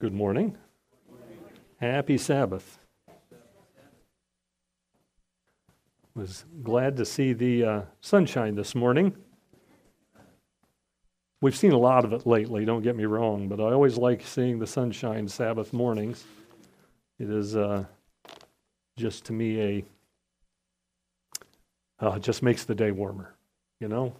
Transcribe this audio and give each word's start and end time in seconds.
Good 0.00 0.14
morning. 0.14 0.56
Happy 1.78 2.16
Sabbath. 2.16 2.78
Was 6.14 6.46
glad 6.62 6.96
to 6.96 7.04
see 7.04 7.34
the 7.34 7.64
uh, 7.64 7.82
sunshine 8.00 8.54
this 8.54 8.74
morning. 8.74 9.14
We've 11.42 11.54
seen 11.54 11.72
a 11.72 11.78
lot 11.78 12.06
of 12.06 12.14
it 12.14 12.26
lately, 12.26 12.64
don't 12.64 12.80
get 12.80 12.96
me 12.96 13.04
wrong, 13.04 13.46
but 13.46 13.60
I 13.60 13.64
always 13.64 13.98
like 13.98 14.22
seeing 14.22 14.58
the 14.58 14.66
sunshine 14.66 15.28
Sabbath 15.28 15.74
mornings. 15.74 16.24
It 17.18 17.28
is 17.28 17.54
uh, 17.54 17.84
just 18.96 19.26
to 19.26 19.34
me 19.34 19.60
a, 19.60 19.84
uh, 22.02 22.12
it 22.12 22.22
just 22.22 22.42
makes 22.42 22.64
the 22.64 22.74
day 22.74 22.90
warmer, 22.90 23.34
you 23.80 23.88
know? 23.88 24.14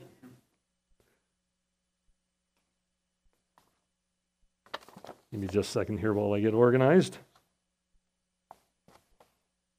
Give 5.30 5.40
me 5.40 5.46
just 5.46 5.68
a 5.68 5.72
second 5.72 5.98
here 5.98 6.12
while 6.12 6.32
I 6.32 6.40
get 6.40 6.54
organized. 6.54 7.18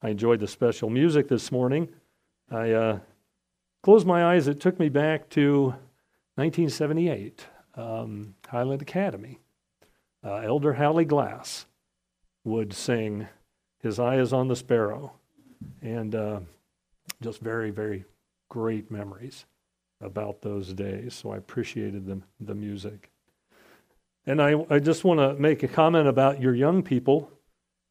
I 0.00 0.08
enjoyed 0.08 0.40
the 0.40 0.48
special 0.48 0.88
music 0.88 1.28
this 1.28 1.52
morning. 1.52 1.88
I 2.50 2.70
uh, 2.72 2.98
closed 3.82 4.06
my 4.06 4.34
eyes. 4.34 4.48
It 4.48 4.60
took 4.60 4.80
me 4.80 4.88
back 4.88 5.28
to 5.30 5.74
1978, 6.36 7.46
um, 7.74 8.34
Highland 8.48 8.80
Academy. 8.80 9.38
Uh, 10.24 10.36
Elder 10.36 10.72
Hallie 10.72 11.04
Glass 11.04 11.66
would 12.44 12.72
sing, 12.72 13.28
His 13.80 13.98
Eye 13.98 14.16
is 14.16 14.32
on 14.32 14.48
the 14.48 14.56
Sparrow. 14.56 15.12
And 15.82 16.14
uh, 16.14 16.40
just 17.20 17.40
very, 17.40 17.70
very 17.70 18.04
great 18.48 18.90
memories 18.90 19.44
about 20.00 20.40
those 20.40 20.72
days. 20.72 21.14
So 21.14 21.30
I 21.30 21.36
appreciated 21.36 22.06
the, 22.06 22.20
the 22.40 22.54
music. 22.54 23.11
And 24.24 24.40
I, 24.40 24.54
I 24.70 24.78
just 24.78 25.02
want 25.02 25.18
to 25.18 25.34
make 25.34 25.64
a 25.64 25.68
comment 25.68 26.06
about 26.06 26.40
your 26.40 26.54
young 26.54 26.82
people. 26.82 27.28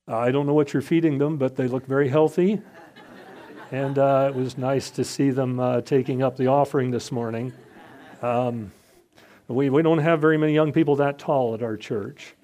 I 0.07 0.31
don't 0.31 0.45
know 0.45 0.53
what 0.53 0.71
you're 0.71 0.81
feeding 0.81 1.17
them, 1.17 1.37
but 1.37 1.57
they 1.57 1.67
look 1.67 1.85
very 1.85 2.07
healthy. 2.07 2.61
and 3.71 3.97
uh, 3.97 4.31
it 4.33 4.35
was 4.37 4.57
nice 4.57 4.89
to 4.91 5.03
see 5.03 5.29
them 5.29 5.59
uh, 5.59 5.81
taking 5.81 6.23
up 6.23 6.37
the 6.37 6.47
offering 6.47 6.89
this 6.89 7.11
morning. 7.11 7.51
Um, 8.21 8.71
we, 9.49 9.69
we 9.69 9.81
don't 9.81 9.97
have 9.97 10.21
very 10.21 10.37
many 10.37 10.53
young 10.53 10.71
people 10.71 10.95
that 10.97 11.19
tall 11.19 11.53
at 11.53 11.61
our 11.61 11.75
church, 11.75 12.35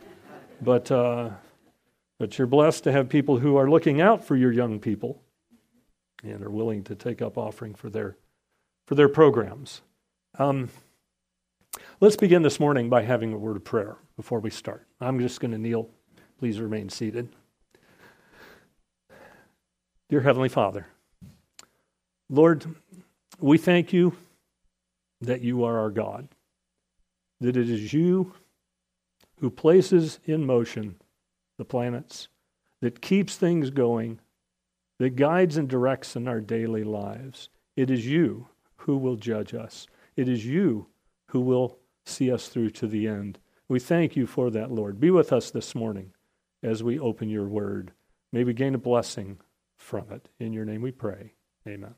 but, 0.62 0.92
uh, 0.92 1.30
but 2.20 2.38
you're 2.38 2.48
blessed 2.48 2.84
to 2.84 2.92
have 2.92 3.08
people 3.08 3.40
who 3.40 3.56
are 3.56 3.70
looking 3.70 4.02
out 4.02 4.26
for 4.26 4.36
your 4.36 4.52
young 4.52 4.80
people 4.80 5.22
and 6.24 6.44
are 6.44 6.50
willing 6.50 6.84
to 6.84 6.96
take 6.96 7.22
up 7.22 7.38
offering 7.38 7.74
for 7.74 7.90
their, 7.90 8.18
for 8.86 8.96
their 8.96 9.08
programs. 9.08 9.82
Um, 10.38 10.70
Let's 12.00 12.16
begin 12.16 12.44
this 12.44 12.60
morning 12.60 12.90
by 12.90 13.02
having 13.02 13.34
a 13.34 13.40
word 13.40 13.56
of 13.56 13.64
prayer 13.64 13.98
before 14.18 14.40
we 14.40 14.52
start. 14.52 14.86
I'm 15.02 15.20
just 15.20 15.40
going 15.40 15.50
to 15.50 15.58
kneel. 15.58 15.90
Please 16.38 16.62
remain 16.62 16.90
seated. 16.90 17.30
Dear 20.08 20.22
Heavenly 20.22 20.48
Father, 20.48 20.86
Lord, 22.30 22.68
we 23.40 23.58
thank 23.58 23.94
you 23.94 24.16
that 25.22 25.42
you 25.42 25.64
are 25.64 25.80
our 25.80 25.90
God, 25.90 26.28
that 27.42 27.58
it 27.58 27.68
is 27.68 27.92
you 27.92 28.32
who 29.40 29.50
places 29.50 30.20
in 30.26 30.46
motion 30.46 30.98
the 31.58 31.66
planets, 31.66 32.28
that 32.80 33.02
keeps 33.02 33.38
things 33.38 33.72
going, 33.72 34.20
that 35.00 35.16
guides 35.16 35.58
and 35.58 35.68
directs 35.68 36.16
in 36.16 36.28
our 36.28 36.42
daily 36.42 36.84
lives. 36.84 37.50
It 37.76 37.90
is 37.90 38.06
you 38.06 38.50
who 38.76 38.98
will 38.98 39.16
judge 39.16 39.56
us. 39.56 39.88
It 40.16 40.30
is 40.30 40.46
you 40.46 40.86
who 41.30 41.42
will 41.42 41.80
see 42.08 42.32
us 42.32 42.48
through 42.48 42.72
to 42.72 42.88
the 42.88 43.08
end. 43.08 43.40
We 43.70 43.80
thank 43.80 44.16
you 44.16 44.26
for 44.28 44.50
that, 44.52 44.72
Lord. 44.72 45.00
Be 45.00 45.12
with 45.12 45.34
us 45.34 45.52
this 45.52 45.76
morning 45.76 46.14
as 46.64 46.84
we 46.84 47.00
open 47.00 47.30
your 47.30 47.48
word. 47.48 47.92
May 48.32 48.44
we 48.44 48.54
gain 48.54 48.76
a 48.76 48.80
blessing 48.80 49.40
from 49.78 50.12
it. 50.12 50.30
In 50.40 50.54
your 50.54 50.66
name 50.66 50.82
we 50.82 50.92
pray. 50.92 51.34
Amen. 51.68 51.96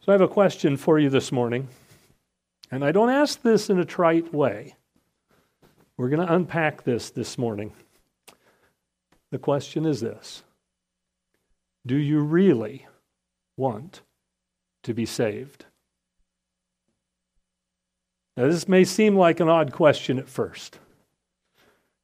So 0.00 0.08
I 0.08 0.12
have 0.12 0.20
a 0.20 0.28
question 0.28 0.76
for 0.76 0.98
you 0.98 1.10
this 1.10 1.30
morning. 1.30 1.68
And 2.70 2.84
I 2.84 2.90
don't 2.90 3.10
ask 3.10 3.42
this 3.42 3.68
in 3.68 3.78
a 3.78 3.84
trite 3.84 4.32
way. 4.32 4.74
We're 5.96 6.08
going 6.08 6.26
to 6.26 6.34
unpack 6.34 6.84
this 6.84 7.10
this 7.10 7.36
morning. 7.36 7.72
The 9.30 9.38
question 9.38 9.84
is 9.84 10.00
this 10.00 10.42
Do 11.86 11.96
you 11.96 12.20
really 12.20 12.86
want 13.56 14.00
to 14.84 14.94
be 14.94 15.06
saved? 15.06 15.66
Now, 18.36 18.46
this 18.46 18.66
may 18.66 18.84
seem 18.84 19.16
like 19.16 19.40
an 19.40 19.48
odd 19.48 19.72
question 19.72 20.18
at 20.18 20.28
first. 20.28 20.78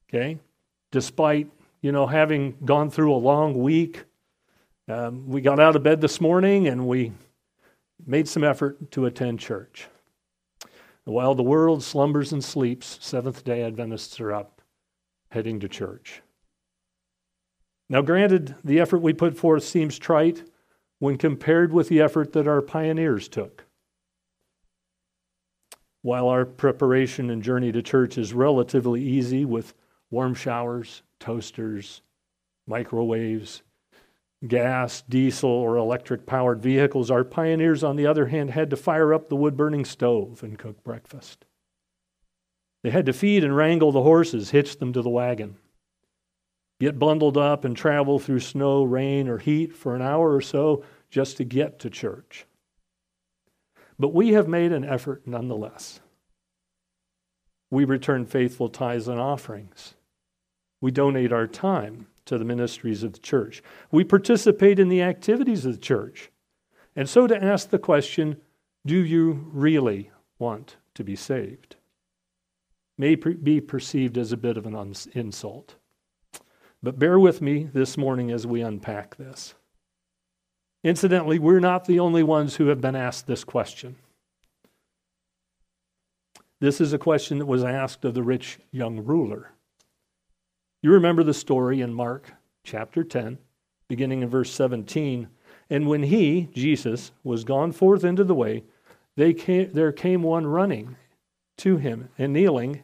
Okay? 0.08 0.38
Despite, 0.90 1.50
you 1.80 1.92
know, 1.92 2.06
having 2.06 2.56
gone 2.64 2.90
through 2.90 3.14
a 3.14 3.16
long 3.16 3.54
week, 3.54 4.04
um, 4.88 5.28
we 5.28 5.40
got 5.40 5.60
out 5.60 5.76
of 5.76 5.82
bed 5.82 6.00
this 6.00 6.20
morning 6.20 6.68
and 6.68 6.86
we 6.86 7.12
made 8.06 8.28
some 8.28 8.44
effort 8.44 8.90
to 8.92 9.06
attend 9.06 9.40
church. 9.40 9.88
While 11.04 11.34
the 11.34 11.42
world 11.42 11.82
slumbers 11.82 12.32
and 12.32 12.44
sleeps, 12.44 12.98
Seventh 13.00 13.44
day 13.44 13.62
Adventists 13.62 14.20
are 14.20 14.32
up 14.32 14.60
heading 15.30 15.60
to 15.60 15.68
church. 15.68 16.22
Now, 17.88 18.02
granted, 18.02 18.54
the 18.62 18.80
effort 18.80 18.98
we 18.98 19.14
put 19.14 19.36
forth 19.36 19.64
seems 19.64 19.98
trite 19.98 20.42
when 20.98 21.16
compared 21.16 21.72
with 21.72 21.88
the 21.88 22.00
effort 22.00 22.32
that 22.34 22.46
our 22.46 22.60
pioneers 22.60 23.28
took. 23.28 23.64
While 26.08 26.28
our 26.28 26.46
preparation 26.46 27.28
and 27.28 27.42
journey 27.42 27.70
to 27.70 27.82
church 27.82 28.16
is 28.16 28.32
relatively 28.32 29.02
easy 29.02 29.44
with 29.44 29.74
warm 30.10 30.34
showers, 30.34 31.02
toasters, 31.20 32.00
microwaves, 32.66 33.60
gas, 34.46 35.02
diesel, 35.02 35.50
or 35.50 35.76
electric 35.76 36.24
powered 36.24 36.62
vehicles, 36.62 37.10
our 37.10 37.24
pioneers, 37.24 37.84
on 37.84 37.96
the 37.96 38.06
other 38.06 38.28
hand, 38.28 38.52
had 38.52 38.70
to 38.70 38.76
fire 38.76 39.12
up 39.12 39.28
the 39.28 39.36
wood 39.36 39.54
burning 39.54 39.84
stove 39.84 40.42
and 40.42 40.58
cook 40.58 40.82
breakfast. 40.82 41.44
They 42.82 42.88
had 42.88 43.04
to 43.04 43.12
feed 43.12 43.44
and 43.44 43.54
wrangle 43.54 43.92
the 43.92 44.02
horses, 44.02 44.48
hitch 44.48 44.78
them 44.78 44.94
to 44.94 45.02
the 45.02 45.10
wagon, 45.10 45.58
get 46.80 46.98
bundled 46.98 47.36
up 47.36 47.66
and 47.66 47.76
travel 47.76 48.18
through 48.18 48.40
snow, 48.40 48.82
rain, 48.82 49.28
or 49.28 49.36
heat 49.36 49.76
for 49.76 49.94
an 49.94 50.00
hour 50.00 50.34
or 50.34 50.40
so 50.40 50.82
just 51.10 51.36
to 51.36 51.44
get 51.44 51.78
to 51.80 51.90
church. 51.90 52.46
But 53.98 54.14
we 54.14 54.32
have 54.32 54.48
made 54.48 54.72
an 54.72 54.84
effort 54.84 55.26
nonetheless. 55.26 56.00
We 57.70 57.84
return 57.84 58.26
faithful 58.26 58.68
tithes 58.68 59.08
and 59.08 59.20
offerings. 59.20 59.94
We 60.80 60.90
donate 60.90 61.32
our 61.32 61.46
time 61.46 62.06
to 62.26 62.38
the 62.38 62.44
ministries 62.44 63.02
of 63.02 63.12
the 63.12 63.18
church. 63.18 63.62
We 63.90 64.04
participate 64.04 64.78
in 64.78 64.88
the 64.88 65.02
activities 65.02 65.66
of 65.66 65.72
the 65.72 65.80
church. 65.80 66.30
And 66.94 67.08
so 67.08 67.26
to 67.26 67.42
ask 67.42 67.70
the 67.70 67.78
question, 67.78 68.40
do 68.86 68.96
you 68.96 69.50
really 69.52 70.10
want 70.38 70.76
to 70.94 71.04
be 71.04 71.16
saved? 71.16 71.76
May 72.96 73.14
be 73.14 73.60
perceived 73.60 74.18
as 74.18 74.32
a 74.32 74.36
bit 74.36 74.56
of 74.56 74.66
an 74.66 74.94
insult. 75.12 75.76
But 76.82 76.98
bear 76.98 77.18
with 77.18 77.42
me 77.42 77.68
this 77.72 77.96
morning 77.96 78.30
as 78.30 78.46
we 78.46 78.60
unpack 78.60 79.16
this. 79.16 79.54
Incidentally, 80.84 81.38
we're 81.38 81.60
not 81.60 81.86
the 81.86 81.98
only 81.98 82.22
ones 82.22 82.56
who 82.56 82.68
have 82.68 82.80
been 82.80 82.96
asked 82.96 83.26
this 83.26 83.44
question. 83.44 83.96
This 86.60 86.80
is 86.80 86.92
a 86.92 86.98
question 86.98 87.38
that 87.38 87.46
was 87.46 87.64
asked 87.64 88.04
of 88.04 88.14
the 88.14 88.22
rich 88.22 88.58
young 88.70 89.04
ruler. 89.04 89.52
You 90.82 90.92
remember 90.92 91.22
the 91.22 91.34
story 91.34 91.80
in 91.80 91.92
Mark 91.92 92.32
chapter 92.64 93.02
10, 93.02 93.38
beginning 93.88 94.22
in 94.22 94.28
verse 94.28 94.52
17. 94.52 95.28
And 95.70 95.88
when 95.88 96.04
he, 96.04 96.48
Jesus, 96.54 97.12
was 97.24 97.44
gone 97.44 97.72
forth 97.72 98.04
into 98.04 98.24
the 98.24 98.34
way, 98.34 98.64
came, 99.16 99.72
there 99.72 99.92
came 99.92 100.22
one 100.22 100.46
running 100.46 100.96
to 101.58 101.76
him 101.76 102.08
and 102.16 102.32
kneeling 102.32 102.82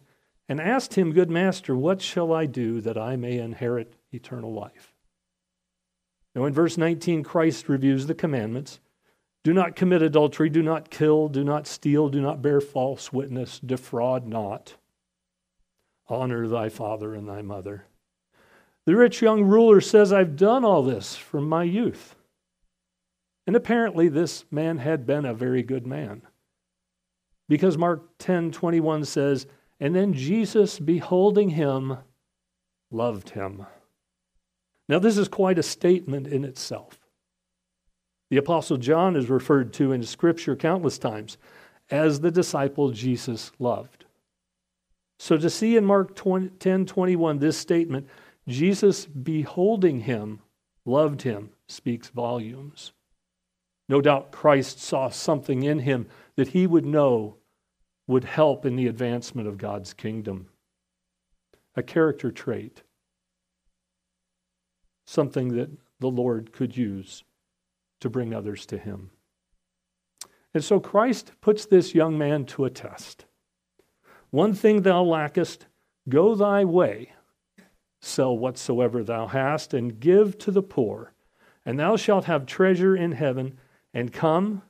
and 0.49 0.61
asked 0.61 0.95
him, 0.95 1.13
Good 1.13 1.31
master, 1.31 1.77
what 1.77 2.03
shall 2.03 2.33
I 2.33 2.47
do 2.47 2.81
that 2.81 2.99
I 2.99 3.17
may 3.17 3.39
inherit 3.39 3.95
eternal 4.13 4.53
life? 4.53 4.94
Now, 6.35 6.45
in 6.45 6.53
verse 6.53 6.77
19, 6.77 7.23
Christ 7.23 7.69
reviews 7.69 8.07
the 8.07 8.15
commandments 8.15 8.81
do 9.45 9.53
not 9.53 9.77
commit 9.77 10.01
adultery, 10.01 10.49
do 10.49 10.63
not 10.63 10.91
kill, 10.91 11.29
do 11.29 11.45
not 11.45 11.67
steal, 11.67 12.09
do 12.09 12.21
not 12.21 12.41
bear 12.41 12.63
false 12.63 13.13
witness, 13.13 13.61
defraud 13.61 14.27
not. 14.27 14.77
Honor 16.09 16.49
thy 16.49 16.71
father 16.71 17.15
and 17.15 17.29
thy 17.29 17.43
mother. 17.43 17.85
The 18.87 18.97
rich 18.97 19.21
young 19.21 19.45
ruler 19.45 19.83
says, 19.83 20.13
I've 20.13 20.37
done 20.37 20.65
all 20.65 20.83
this 20.83 21.15
from 21.15 21.47
my 21.47 21.63
youth. 21.63 22.17
And 23.47 23.55
apparently, 23.55 24.09
this 24.09 24.47
man 24.51 24.79
had 24.79 25.07
been 25.07 25.27
a 25.27 25.35
very 25.35 25.63
good 25.63 25.87
man. 25.87 26.23
Because 27.47 27.77
Mark 27.77 28.03
10 28.19 28.51
21 28.51 29.05
says, 29.05 29.47
And 29.79 29.95
then 29.95 30.15
Jesus, 30.15 30.79
beholding 30.79 31.51
him, 31.51 31.99
loved 32.91 33.31
him. 33.31 33.67
Now, 34.89 34.99
this 34.99 35.17
is 35.17 35.29
quite 35.29 35.59
a 35.59 35.63
statement 35.63 36.27
in 36.27 36.45
itself. 36.45 36.99
The 38.31 38.37
Apostle 38.37 38.77
John 38.77 39.17
is 39.17 39.31
referred 39.31 39.73
to 39.75 39.93
in 39.93 40.03
Scripture 40.03 40.57
countless 40.57 40.99
times 40.99 41.39
as 41.91 42.21
the 42.21 42.31
disciple 42.31 42.91
Jesus 42.91 43.53
loved. 43.59 44.05
So 45.19 45.37
to 45.37 45.49
see 45.49 45.77
in 45.77 45.85
Mark 45.85 46.15
20, 46.15 46.49
10 46.59 46.87
21 46.87 47.39
this 47.39 47.57
statement, 47.57 48.09
Jesus 48.49 49.07
beholding 49.07 50.01
him, 50.01 50.41
loved 50.85 51.23
him, 51.23 51.51
speaks 51.69 52.09
volumes. 52.09 52.93
No 53.89 54.01
doubt 54.01 54.33
Christ 54.33 54.81
saw 54.81 55.09
something 55.09 55.63
in 55.63 55.81
him 55.81 56.09
that 56.37 56.49
he 56.49 56.67
would 56.67 56.87
know 56.87 57.37
would 58.07 58.25
help 58.25 58.67
in 58.67 58.77
the 58.77 58.87
advancement 58.87 59.49
of 59.49 59.59
God's 59.59 59.95
kingdom. 59.95 60.49
A 61.77 61.83
character 61.83 62.31
trait, 62.31 62.83
something 65.07 65.57
that 65.57 65.71
the 66.01 66.11
Lord 66.11 66.53
could 66.53 66.77
use 66.77 67.25
to 68.01 68.11
bring 68.11 68.35
others 68.35 68.67
to 68.67 68.79
him. 68.79 69.11
And 70.53 70.63
so 70.65 70.79
Christ 70.79 71.33
puts 71.41 71.67
this 71.67 71.95
young 71.95 72.17
man 72.17 72.45
to 72.47 72.65
a 72.65 72.71
test. 72.71 73.25
One 74.31 74.55
thing 74.55 74.83
thou 74.83 75.03
lackest, 75.03 75.67
go 76.09 76.35
thy 76.35 76.65
way, 76.65 77.13
sell 78.01 78.37
whatsoever 78.37 79.03
thou 79.03 79.27
hast, 79.27 79.75
and 79.75 79.99
give 79.99 80.39
to 80.39 80.51
the 80.51 80.63
poor, 80.63 81.13
and 81.65 81.79
thou 81.79 81.97
shalt 81.97 82.27
have 82.27 82.47
treasure 82.47 82.97
in 82.97 83.13
heaven, 83.13 83.59
and 83.93 84.13
come 84.13 84.63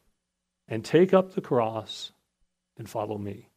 and 0.68 0.84
take 0.84 1.12
up 1.12 1.32
the 1.34 1.40
cross 1.40 2.12
and 2.78 2.88
follow 2.88 3.18
me. 3.18 3.48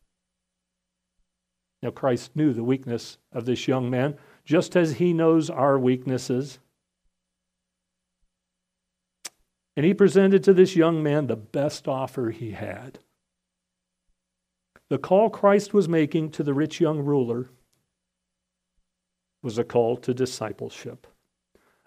Now, 1.82 1.92
Christ 1.92 2.36
knew 2.36 2.54
the 2.54 2.64
weakness 2.64 3.18
of 3.32 3.46
this 3.46 3.68
young 3.68 3.90
man, 3.90 4.18
just 4.44 4.76
as 4.76 4.94
he 4.94 5.14
knows 5.14 5.50
our 5.50 5.78
weaknesses. 5.78 6.60
And 9.78 9.86
he 9.86 9.94
presented 9.94 10.44
to 10.44 10.56
this 10.56 10.76
young 10.76 11.04
man 11.04 11.28
the 11.28 11.36
best 11.36 11.88
offer 11.88 12.32
he 12.32 12.52
had. 12.52 12.98
The 14.90 14.98
call 14.98 15.30
Christ 15.30 15.72
was 15.72 15.88
making 15.88 16.32
to 16.32 16.44
the 16.44 16.56
rich 16.56 16.82
young 16.82 17.00
ruler 17.00 17.52
was 19.44 19.60
a 19.60 19.64
call 19.64 19.96
to 19.98 20.16
discipleship, 20.16 21.06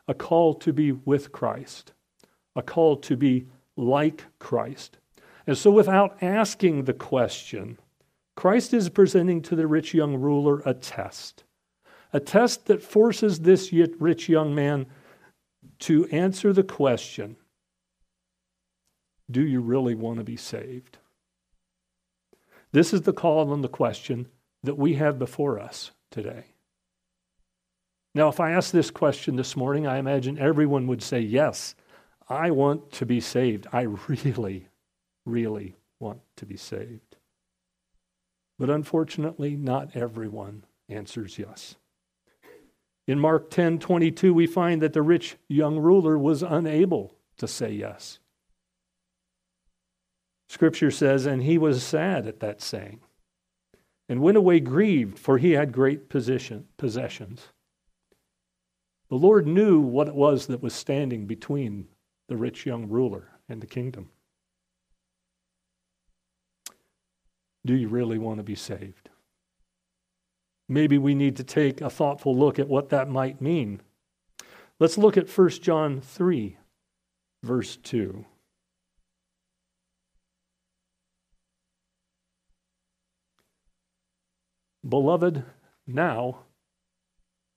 a 0.07 0.15
call 0.15 0.55
to 0.55 0.73
be 0.73 0.93
with 0.93 1.33
Christ, 1.33 1.93
a 2.55 2.63
call 2.63 2.97
to 2.99 3.17
be 3.17 3.49
like 3.77 4.25
Christ. 4.39 4.99
And 5.49 5.59
so, 5.59 5.73
without 5.73 6.23
asking 6.23 6.85
the 6.85 6.95
question, 6.95 7.77
Christ 8.37 8.73
is 8.73 8.89
presenting 8.89 9.43
to 9.43 9.57
the 9.57 9.67
rich 9.67 9.95
young 9.95 10.15
ruler 10.15 10.63
a 10.65 10.75
test, 10.75 11.43
a 12.13 12.21
test 12.21 12.67
that 12.67 12.85
forces 12.85 13.41
this 13.41 13.73
rich 13.73 14.29
young 14.29 14.55
man 14.55 14.87
to 15.81 16.07
answer 16.07 16.53
the 16.53 16.63
question 16.63 17.37
Do 19.31 19.47
you 19.47 19.61
really 19.61 19.94
want 19.94 20.19
to 20.19 20.25
be 20.25 20.37
saved? 20.37 20.99
This 22.73 22.93
is 22.93 23.03
the 23.03 23.12
call 23.12 23.53
and 23.53 23.65
the 23.65 23.69
question 23.69 24.29
that 24.62 24.79
we 24.79 24.94
have 24.94 25.19
before 25.19 25.59
us 25.59 25.93
today. 26.11 26.44
Now, 28.15 28.29
if 28.29 28.41
I 28.41 28.53
ask 28.53 28.73
this 28.73 28.91
question 28.91 29.37
this 29.37 29.56
morning, 29.56 29.87
I 29.87 29.99
imagine 29.99 30.38
everyone 30.38 30.87
would 30.88 31.03
say, 31.03 31.21
Yes, 31.21 31.75
I 32.29 32.50
want 32.50 32.93
to 32.93 33.06
be 33.06 33.21
saved. 33.21 33.67
I 33.73 33.82
really, 34.09 34.69
really 35.25 35.76
want 35.99 36.21
to 36.37 36.47
be 36.47 36.56
saved. 36.56 37.17
But 38.59 38.71
unfortunately, 38.71 39.56
not 39.56 39.97
everyone 39.97 40.65
answers 40.88 41.38
yes. 41.38 41.76
In 43.06 43.19
Mark 43.19 43.50
10 43.50 43.79
22, 43.79 44.35
we 44.35 44.47
find 44.47 44.83
that 44.83 44.93
the 44.93 45.03
rich 45.03 45.37
young 45.49 45.79
ruler 45.79 46.19
was 46.19 46.43
unable 46.43 47.15
to 47.38 47.49
say 47.49 47.73
yes. 47.73 48.19
Scripture 50.50 50.91
says, 50.91 51.26
And 51.26 51.44
he 51.44 51.58
was 51.58 51.81
sad 51.81 52.26
at 52.26 52.41
that 52.41 52.61
saying, 52.61 52.99
and 54.08 54.20
went 54.20 54.37
away 54.37 54.58
grieved, 54.58 55.17
for 55.17 55.38
he 55.38 55.52
had 55.52 55.70
great 55.70 56.08
position, 56.08 56.67
possessions. 56.76 57.47
The 59.11 59.14
Lord 59.14 59.47
knew 59.47 59.79
what 59.79 60.08
it 60.08 60.14
was 60.17 60.49
that 60.49 60.61
was 60.61 60.75
standing 60.75 61.26
between 61.26 61.87
the 62.26 62.37
rich 62.37 62.67
young 62.67 62.88
ruler 62.88 63.29
and 63.49 63.61
the 63.61 63.69
kingdom. 63.69 64.11
Do 67.64 67.76
you 67.76 67.87
really 67.87 68.19
want 68.19 68.38
to 68.38 68.43
be 68.44 68.56
saved? 68.56 69.08
Maybe 70.69 70.99
we 70.99 71.14
need 71.14 71.37
to 71.37 71.44
take 71.44 71.81
a 71.81 71.88
thoughtful 71.88 72.37
look 72.37 72.58
at 72.58 72.67
what 72.67 72.88
that 72.88 73.08
might 73.08 73.41
mean. 73.41 73.82
Let's 74.81 74.99
look 74.99 75.17
at 75.17 75.31
1 75.31 75.49
John 75.50 76.00
3, 76.00 76.56
verse 77.44 77.76
2. 77.76 78.25
Beloved, 84.87 85.44
now 85.87 86.41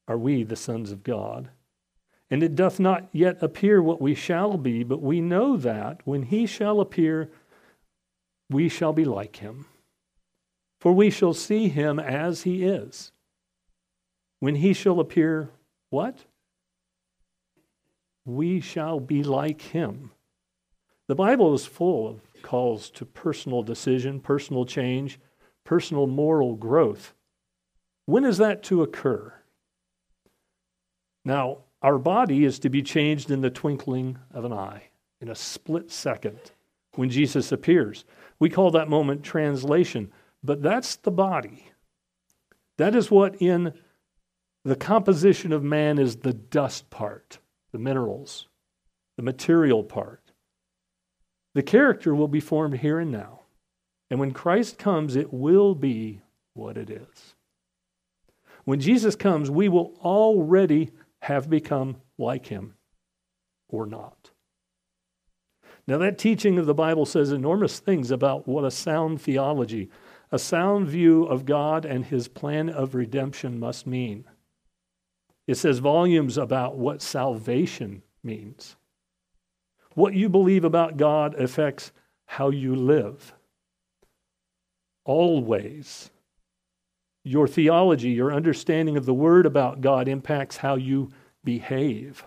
are 0.07 0.17
we 0.17 0.43
the 0.43 0.55
sons 0.55 0.91
of 0.91 1.03
God. 1.03 1.49
And 2.29 2.43
it 2.43 2.55
doth 2.55 2.79
not 2.79 3.07
yet 3.11 3.37
appear 3.41 3.81
what 3.81 4.01
we 4.01 4.15
shall 4.15 4.57
be, 4.57 4.83
but 4.83 5.01
we 5.01 5.21
know 5.21 5.55
that 5.57 6.01
when 6.05 6.23
he 6.23 6.45
shall 6.45 6.79
appear, 6.79 7.29
we 8.49 8.67
shall 8.69 8.93
be 8.93 9.05
like 9.05 9.37
him 9.37 9.65
for 10.83 10.91
we 10.91 11.09
shall 11.09 11.33
see 11.33 11.69
him 11.69 11.97
as 11.97 12.41
he 12.41 12.65
is. 12.65 13.13
When 14.41 14.55
he 14.55 14.73
shall 14.73 14.99
appear, 14.99 15.49
what? 15.91 16.25
We 18.25 18.59
shall 18.59 18.99
be 18.99 19.23
like 19.23 19.61
him. 19.61 20.11
The 21.07 21.15
Bible 21.15 21.53
is 21.53 21.65
full 21.65 22.05
of 22.05 22.19
calls 22.41 22.89
to 22.89 23.05
personal 23.05 23.63
decision, 23.63 24.19
personal 24.19 24.65
change, 24.65 25.21
personal 25.63 26.07
moral 26.07 26.55
growth. 26.55 27.13
When 28.05 28.25
is 28.25 28.37
that 28.37 28.63
to 28.63 28.81
occur? 28.81 29.33
Now, 31.25 31.59
our 31.81 31.97
body 31.97 32.45
is 32.45 32.59
to 32.59 32.69
be 32.69 32.81
changed 32.81 33.31
in 33.31 33.41
the 33.41 33.49
twinkling 33.49 34.17
of 34.31 34.45
an 34.45 34.53
eye, 34.53 34.89
in 35.21 35.29
a 35.29 35.35
split 35.35 35.91
second, 35.91 36.39
when 36.95 37.09
Jesus 37.09 37.51
appears. 37.51 38.05
We 38.39 38.49
call 38.49 38.71
that 38.71 38.89
moment 38.89 39.23
translation. 39.23 40.11
But 40.43 40.61
that's 40.61 40.97
the 40.97 41.11
body. 41.11 41.71
That 42.77 42.95
is 42.95 43.09
what 43.09 43.41
in 43.41 43.73
the 44.65 44.75
composition 44.75 45.53
of 45.53 45.63
man 45.63 45.99
is 45.99 46.17
the 46.17 46.33
dust 46.33 46.89
part, 46.89 47.39
the 47.71 47.79
minerals, 47.79 48.47
the 49.15 49.23
material 49.23 49.83
part. 49.83 50.31
The 51.53 51.63
character 51.63 52.15
will 52.15 52.27
be 52.27 52.39
formed 52.39 52.79
here 52.79 52.99
and 52.99 53.11
now. 53.11 53.41
And 54.13 54.19
when 54.19 54.31
Christ 54.31 54.77
comes, 54.77 55.15
it 55.15 55.33
will 55.33 55.73
be 55.73 56.21
what 56.53 56.77
it 56.77 56.91
is. 56.91 57.33
When 58.63 58.79
Jesus 58.79 59.15
comes, 59.15 59.49
we 59.49 59.67
will 59.67 59.95
already 60.03 60.91
have 61.23 61.49
become 61.49 61.95
like 62.19 62.45
him 62.45 62.75
or 63.69 63.87
not. 63.87 64.29
Now, 65.87 65.97
that 65.97 66.19
teaching 66.19 66.59
of 66.59 66.67
the 66.67 66.75
Bible 66.75 67.07
says 67.07 67.31
enormous 67.31 67.79
things 67.79 68.11
about 68.11 68.47
what 68.47 68.63
a 68.63 68.69
sound 68.69 69.19
theology 69.19 69.89
a 70.31 70.37
sound 70.37 70.89
view 70.89 71.23
of 71.23 71.47
God 71.47 71.83
and 71.83 72.05
his 72.05 72.27
plan 72.27 72.69
of 72.69 72.93
redemption 72.93 73.59
must 73.59 73.87
mean. 73.87 74.25
It 75.47 75.55
says 75.55 75.79
volumes 75.79 76.37
about 76.37 76.77
what 76.77 77.01
salvation 77.01 78.03
means. 78.21 78.75
What 79.95 80.13
you 80.13 80.29
believe 80.29 80.65
about 80.65 80.97
God 80.97 81.33
affects 81.33 81.91
how 82.27 82.51
you 82.51 82.75
live. 82.75 83.33
Always. 85.05 86.09
Your 87.23 87.47
theology, 87.47 88.09
your 88.09 88.33
understanding 88.33 88.97
of 88.97 89.05
the 89.05 89.13
Word 89.13 89.45
about 89.45 89.81
God 89.81 90.07
impacts 90.07 90.57
how 90.57 90.75
you 90.75 91.11
behave. 91.43 92.25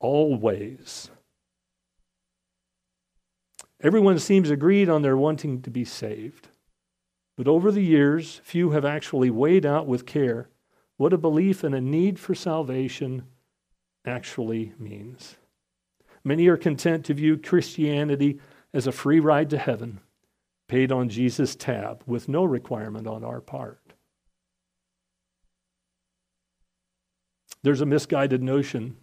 Always. 0.00 1.10
Everyone 3.80 4.18
seems 4.18 4.50
agreed 4.50 4.88
on 4.88 5.02
their 5.02 5.16
wanting 5.16 5.62
to 5.62 5.70
be 5.70 5.84
saved. 5.84 6.48
But 7.36 7.46
over 7.46 7.70
the 7.70 7.84
years, 7.84 8.40
few 8.42 8.70
have 8.70 8.84
actually 8.84 9.30
weighed 9.30 9.66
out 9.66 9.86
with 9.86 10.06
care 10.06 10.48
what 10.96 11.12
a 11.12 11.18
belief 11.18 11.62
and 11.62 11.74
a 11.74 11.80
need 11.80 12.18
for 12.18 12.34
salvation 12.34 13.24
actually 14.06 14.72
means. 14.78 15.36
Many 16.24 16.48
are 16.48 16.56
content 16.56 17.04
to 17.04 17.14
view 17.14 17.36
Christianity 17.36 18.40
as 18.72 18.86
a 18.86 18.92
free 18.92 19.20
ride 19.20 19.50
to 19.50 19.58
heaven, 19.58 20.00
paid 20.68 20.90
on 20.90 21.08
Jesus' 21.08 21.54
tab 21.54 22.02
with 22.06 22.28
no 22.28 22.44
requirement 22.44 23.06
on 23.06 23.22
our 23.24 23.40
part. 23.40 23.94
There's 27.62 27.80
a 27.80 27.86
misguided 27.86 28.42
notion 28.42 28.96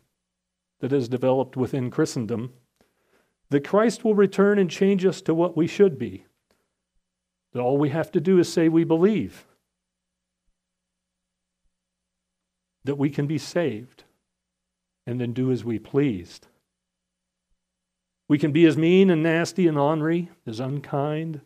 that 0.79 0.91
has 0.91 1.08
developed 1.08 1.58
within 1.58 1.89
Christendom 1.89 2.53
that 3.50 3.67
Christ 3.67 4.03
will 4.03 4.15
return 4.15 4.58
and 4.58 4.70
change 4.70 5.05
us 5.05 5.22
to 5.22 5.34
what 5.34 5.55
we 5.55 5.67
should 5.67 5.98
be. 5.98 6.25
That 7.53 7.62
all 7.62 7.77
we 7.77 7.89
have 7.89 8.12
to 8.13 8.22
do 8.22 8.39
is 8.39 8.51
say 8.51 8.67
we 8.67 8.84
believe. 8.84 9.46
That 12.84 12.98
we 12.98 13.10
can 13.10 13.27
be 13.27 13.38
saved 13.38 14.05
and 15.05 15.22
then 15.22 15.34
do 15.34 15.51
as 15.51 15.63
we 15.63 15.77
pleased. 15.77 16.48
We 18.27 18.38
can 18.38 18.51
be 18.51 18.65
as 18.65 18.77
mean 18.77 19.10
and 19.10 19.22
nasty 19.22 19.67
and 19.67 19.77
ornery, 19.77 20.29
as 20.48 20.60
unkind 20.60 21.41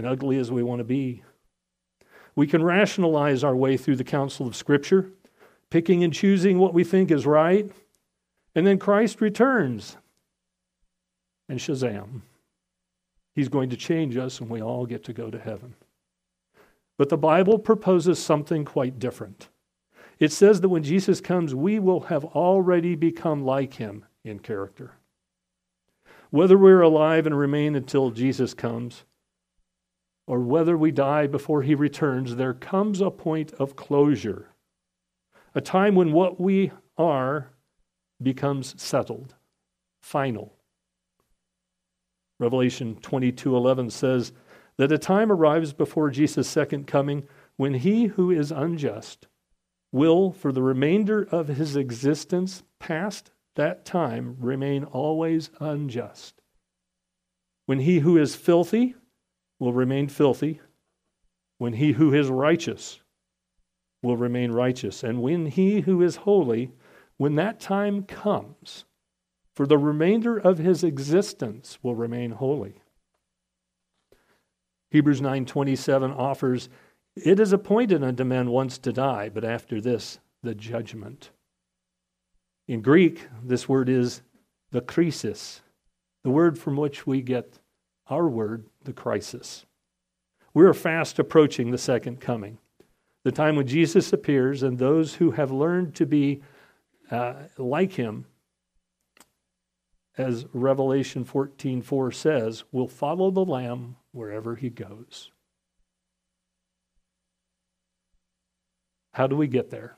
and 0.00 0.08
ugly 0.08 0.38
as 0.38 0.50
we 0.50 0.62
want 0.62 0.78
to 0.80 0.84
be. 0.84 1.22
We 2.34 2.46
can 2.46 2.64
rationalize 2.64 3.44
our 3.44 3.54
way 3.54 3.76
through 3.76 3.96
the 3.96 4.04
counsel 4.04 4.46
of 4.46 4.56
Scripture, 4.56 5.10
picking 5.68 6.02
and 6.02 6.10
choosing 6.10 6.58
what 6.58 6.72
we 6.72 6.84
think 6.84 7.10
is 7.10 7.26
right. 7.26 7.70
And 8.54 8.66
then 8.66 8.78
Christ 8.78 9.20
returns. 9.20 9.98
And 11.50 11.58
Shazam. 11.58 12.22
He's 13.34 13.50
going 13.50 13.68
to 13.68 13.76
change 13.76 14.16
us, 14.16 14.40
and 14.40 14.48
we 14.48 14.62
all 14.62 14.86
get 14.86 15.04
to 15.04 15.12
go 15.12 15.30
to 15.30 15.38
heaven. 15.38 15.74
But 16.96 17.10
the 17.10 17.18
Bible 17.18 17.58
proposes 17.58 18.18
something 18.18 18.64
quite 18.64 18.98
different. 18.98 19.50
It 20.18 20.32
says 20.32 20.62
that 20.62 20.70
when 20.70 20.82
Jesus 20.82 21.20
comes, 21.20 21.54
we 21.54 21.78
will 21.78 22.00
have 22.00 22.24
already 22.24 22.94
become 22.94 23.44
like 23.44 23.74
him 23.74 24.06
in 24.24 24.38
character. 24.38 24.92
Whether 26.30 26.56
we're 26.56 26.80
alive 26.80 27.26
and 27.26 27.38
remain 27.38 27.74
until 27.74 28.10
Jesus 28.10 28.54
comes, 28.54 29.04
or 30.30 30.38
whether 30.38 30.78
we 30.78 30.92
die 30.92 31.26
before 31.26 31.62
he 31.62 31.74
returns, 31.74 32.36
there 32.36 32.54
comes 32.54 33.00
a 33.00 33.10
point 33.10 33.52
of 33.54 33.74
closure, 33.74 34.54
a 35.56 35.60
time 35.60 35.96
when 35.96 36.12
what 36.12 36.40
we 36.40 36.70
are 36.96 37.50
becomes 38.22 38.80
settled, 38.80 39.34
final. 40.00 40.54
Revelation 42.38 42.94
22:11 43.02 43.90
says 43.90 44.32
that 44.76 44.92
a 44.92 44.98
time 44.98 45.32
arrives 45.32 45.72
before 45.72 46.10
Jesus' 46.10 46.46
second 46.46 46.86
coming 46.86 47.26
when 47.56 47.74
he 47.74 48.04
who 48.04 48.30
is 48.30 48.52
unjust 48.52 49.26
will, 49.90 50.30
for 50.30 50.52
the 50.52 50.62
remainder 50.62 51.24
of 51.32 51.48
his 51.48 51.74
existence 51.74 52.62
past 52.78 53.32
that 53.56 53.84
time, 53.84 54.36
remain 54.38 54.84
always 54.84 55.50
unjust. 55.58 56.40
When 57.66 57.80
he 57.80 57.98
who 57.98 58.16
is 58.16 58.36
filthy 58.36 58.94
will 59.60 59.72
remain 59.72 60.08
filthy, 60.08 60.60
when 61.58 61.74
he 61.74 61.92
who 61.92 62.12
is 62.12 62.28
righteous 62.28 63.00
will 64.02 64.16
remain 64.16 64.50
righteous, 64.50 65.04
and 65.04 65.22
when 65.22 65.46
he 65.46 65.82
who 65.82 66.02
is 66.02 66.16
holy, 66.16 66.72
when 67.18 67.34
that 67.34 67.60
time 67.60 68.02
comes, 68.02 68.86
for 69.54 69.66
the 69.66 69.78
remainder 69.78 70.38
of 70.38 70.58
his 70.58 70.82
existence 70.82 71.78
will 71.82 71.94
remain 71.94 72.32
holy. 72.32 72.80
Hebrews 74.90 75.20
9:27 75.20 76.10
offers 76.16 76.68
it 77.16 77.38
is 77.38 77.52
appointed 77.52 78.02
unto 78.02 78.24
men 78.24 78.50
once 78.50 78.78
to 78.78 78.92
die, 78.92 79.28
but 79.28 79.44
after 79.44 79.80
this, 79.80 80.18
the 80.42 80.54
judgment. 80.54 81.30
In 82.66 82.80
Greek, 82.80 83.28
this 83.42 83.68
word 83.68 83.88
is 83.88 84.22
the 84.70 84.80
krisis, 84.80 85.60
the 86.22 86.30
word 86.30 86.58
from 86.58 86.76
which 86.76 87.06
we 87.06 87.20
get 87.20 87.58
our 88.10 88.28
word, 88.28 88.66
the 88.84 88.92
crisis. 88.92 89.66
We're 90.52 90.74
fast 90.74 91.18
approaching 91.18 91.70
the 91.70 91.78
second 91.78 92.20
coming, 92.20 92.58
the 93.22 93.32
time 93.32 93.56
when 93.56 93.66
Jesus 93.66 94.12
appears, 94.12 94.62
and 94.62 94.78
those 94.78 95.14
who 95.14 95.30
have 95.30 95.50
learned 95.50 95.94
to 95.96 96.06
be 96.06 96.42
uh, 97.10 97.34
like 97.56 97.92
him, 97.92 98.26
as 100.18 100.46
Revelation 100.52 101.24
14:4 101.24 102.12
says, 102.12 102.64
will 102.72 102.88
follow 102.88 103.30
the 103.30 103.44
Lamb 103.44 103.96
wherever 104.12 104.56
he 104.56 104.70
goes. 104.70 105.30
How 109.12 109.26
do 109.26 109.36
we 109.36 109.48
get 109.48 109.70
there? 109.70 109.96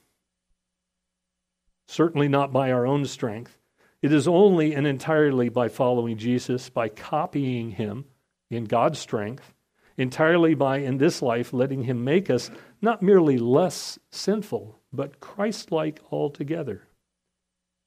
Certainly 1.89 2.29
not 2.29 2.53
by 2.53 2.73
our 2.73 2.87
own 2.87 3.05
strength. 3.05 3.59
It 4.03 4.13
is 4.13 4.27
only 4.27 4.75
and 4.75 4.85
entirely 4.85 5.49
by 5.49 5.69
following 5.69 6.19
Jesus, 6.19 6.69
by 6.69 6.89
copying 6.89 7.71
him 7.71 8.05
in 8.51 8.65
God's 8.65 8.99
strength, 8.99 9.55
entirely 9.97 10.55
by, 10.55 10.79
in 10.79 10.99
this 10.99 11.23
life, 11.23 11.53
letting 11.53 11.85
him 11.85 12.03
make 12.03 12.29
us 12.29 12.51
not 12.81 13.01
merely 13.01 13.39
less 13.39 14.01
sinful, 14.11 14.81
but 14.93 15.21
Christ 15.21 15.71
like 15.71 16.01
altogether. 16.11 16.83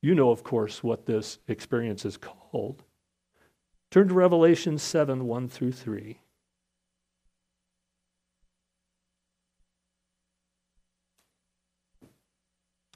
You 0.02 0.16
know, 0.16 0.32
of 0.32 0.44
course, 0.44 0.82
what 0.82 1.06
this 1.06 1.40
experience 1.50 2.06
is 2.06 2.16
called. 2.16 2.84
Turn 3.92 4.08
to 4.08 4.14
Revelation 4.14 4.78
7 4.78 5.26
1 5.26 5.50
through 5.50 5.74
3. 5.74 6.20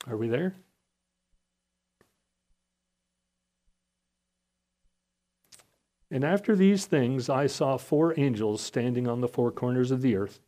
Are 0.07 0.17
we 0.17 0.29
there? 0.29 0.55
And 6.11 6.23
after 6.23 6.55
these 6.55 6.85
things, 6.85 7.29
I 7.29 7.47
saw 7.47 7.77
four 7.77 8.19
angels 8.19 8.61
standing 8.61 9.07
on 9.07 9.21
the 9.21 9.27
four 9.27 9.51
corners 9.51 9.91
of 9.91 10.01
the 10.01 10.15
earth, 10.15 10.39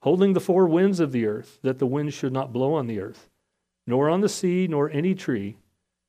holding 0.00 0.32
the 0.32 0.40
four 0.40 0.66
winds 0.66 1.00
of 1.00 1.12
the 1.12 1.26
earth, 1.26 1.58
that 1.62 1.78
the 1.78 1.86
wind 1.86 2.14
should 2.14 2.32
not 2.32 2.52
blow 2.52 2.74
on 2.74 2.86
the 2.86 3.00
earth, 3.00 3.28
nor 3.86 4.08
on 4.08 4.20
the 4.20 4.28
sea, 4.28 4.66
nor 4.66 4.90
any 4.90 5.14
tree. 5.14 5.56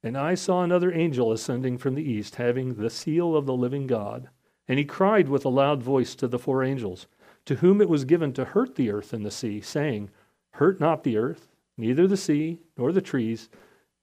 And 0.01 0.17
I 0.17 0.36
saw 0.36 0.63
another 0.63 0.93
angel 0.93 1.31
ascending 1.31 1.77
from 1.77 1.95
the 1.95 2.03
east, 2.03 2.36
having 2.36 2.75
the 2.75 2.89
seal 2.89 3.36
of 3.36 3.45
the 3.45 3.55
living 3.55 3.88
God. 3.88 4.29
And 4.67 4.79
he 4.79 4.86
cried 4.86 5.27
with 5.27 5.45
a 5.45 5.50
loud 5.50 5.83
voice 5.83 6.15
to 6.15 6.27
the 6.27 6.39
four 6.39 6.63
angels, 6.63 7.07
to 7.45 7.55
whom 7.55 7.81
it 7.81 7.89
was 7.89 8.05
given 8.05 8.31
to 8.33 8.45
hurt 8.45 8.75
the 8.75 8.89
earth 8.89 9.13
and 9.13 9.25
the 9.25 9.31
sea, 9.31 9.60
saying, 9.60 10.10
Hurt 10.51 10.79
not 10.79 11.03
the 11.03 11.17
earth 11.17 11.48
neither 11.77 12.07
the 12.07 12.17
sea 12.17 12.60
nor 12.77 12.91
the 12.91 13.01
trees, 13.01 13.50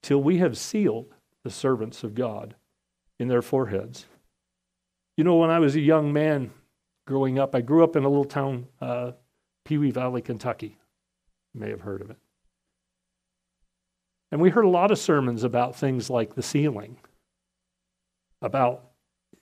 till 0.03 0.23
we 0.23 0.39
have 0.39 0.57
sealed 0.57 1.07
the 1.43 1.51
servants 1.51 2.03
of 2.03 2.15
God 2.15 2.55
in 3.19 3.29
their 3.29 3.43
foreheads. 3.43 4.07
You 5.17 5.25
know, 5.25 5.37
when 5.37 5.51
I 5.51 5.59
was 5.59 5.77
a 5.77 5.81
young 5.81 6.13
man 6.13 6.51
growing 7.07 7.39
up, 7.39 7.55
I 7.55 7.61
grew 7.61 7.85
up 7.85 7.97
in 7.97 8.05
a 8.05 8.09
little 8.09 8.25
town, 8.25 8.67
uh, 8.81 9.13
Pewee 9.65 9.91
Valley, 9.91 10.23
Kentucky. 10.23 10.79
You 11.55 11.61
may 11.61 11.71
have 11.71 11.81
heard 11.81 12.01
of 12.01 12.11
it. 12.11 12.17
And 14.33 14.41
we 14.41 14.51
heard 14.51 14.65
a 14.65 14.69
lot 14.69 14.91
of 14.91 14.99
sermons 14.99 15.43
about 15.43 15.75
things 15.75 16.09
like 16.09 16.35
the 16.35 16.43
sealing, 16.43 16.97
about 18.43 18.91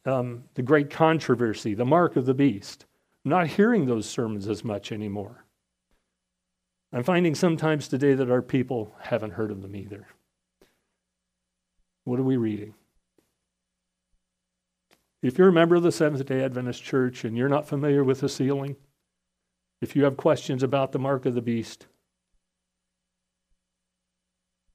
um, 0.07 0.45
the 0.55 0.63
great 0.63 0.91
controversy, 0.91 1.75
the 1.75 1.85
mark 1.85 2.17
of 2.17 2.25
the 2.25 2.35
beast. 2.35 2.87
I'm 3.25 3.31
not 3.31 3.47
hearing 3.49 3.85
those 3.85 4.09
sermons 4.09 4.49
as 4.49 4.65
much 4.65 4.91
anymore. 4.91 5.45
I'm 6.93 7.03
finding 7.03 7.35
sometimes 7.35 7.87
today 7.87 8.15
that 8.15 8.31
our 8.31 8.41
people 8.41 8.95
haven't 8.99 9.33
heard 9.33 9.51
of 9.51 9.61
them 9.61 9.77
either. 9.77 10.07
What 12.05 12.19
are 12.19 12.25
we 12.25 12.39
reading? 12.39 12.75
If 15.21 15.37
you're 15.37 15.49
a 15.49 15.53
member 15.53 15.75
of 15.75 15.83
the 15.83 15.91
Seventh 15.91 16.25
day 16.27 16.45
Adventist 16.45 16.83
Church 16.83 17.25
and 17.25 17.37
you're 17.37 17.49
not 17.49 17.69
familiar 17.69 18.05
with 18.05 18.21
the 18.21 18.29
sealing, 18.29 18.77
if 19.81 19.97
you 19.97 20.05
have 20.05 20.17
questions 20.17 20.63
about 20.63 20.93
the 20.93 20.99
mark 20.99 21.27
of 21.27 21.35
the 21.35 21.43
beast, 21.43 21.87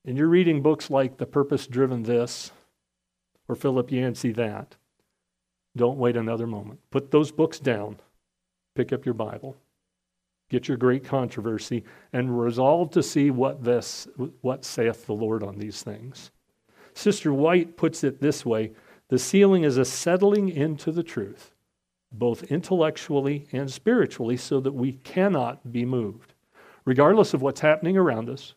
and 0.05 0.17
you're 0.17 0.27
reading 0.27 0.61
books 0.61 0.89
like 0.89 1.17
The 1.17 1.25
Purpose 1.25 1.65
Driven 1.65 2.03
This 2.03 2.51
or 3.47 3.55
Philip 3.55 3.89
Yancey 3.89 4.33
That, 4.33 4.75
don't 5.77 5.97
wait 5.97 6.17
another 6.17 6.45
moment. 6.45 6.81
Put 6.91 7.11
those 7.11 7.31
books 7.31 7.59
down, 7.59 7.99
pick 8.75 8.91
up 8.91 9.05
your 9.05 9.13
Bible, 9.13 9.55
get 10.49 10.67
your 10.67 10.77
great 10.77 11.05
controversy, 11.05 11.85
and 12.11 12.37
resolve 12.37 12.91
to 12.91 13.01
see 13.01 13.31
what 13.31 13.63
this 13.63 14.09
what 14.41 14.65
saith 14.65 15.05
the 15.05 15.13
Lord 15.13 15.41
on 15.41 15.57
these 15.57 15.81
things. 15.83 16.31
Sister 16.93 17.33
White 17.33 17.77
puts 17.77 18.03
it 18.03 18.19
this 18.19 18.45
way: 18.45 18.73
the 19.13 19.19
sealing 19.19 19.63
is 19.63 19.77
a 19.77 19.85
settling 19.85 20.49
into 20.49 20.91
the 20.91 21.03
truth, 21.03 21.51
both 22.11 22.41
intellectually 22.45 23.47
and 23.51 23.69
spiritually, 23.71 24.35
so 24.35 24.59
that 24.59 24.71
we 24.71 24.93
cannot 24.93 25.71
be 25.71 25.85
moved. 25.85 26.33
Regardless 26.83 27.35
of 27.35 27.43
what's 27.43 27.61
happening 27.61 27.95
around 27.95 28.27
us, 28.27 28.55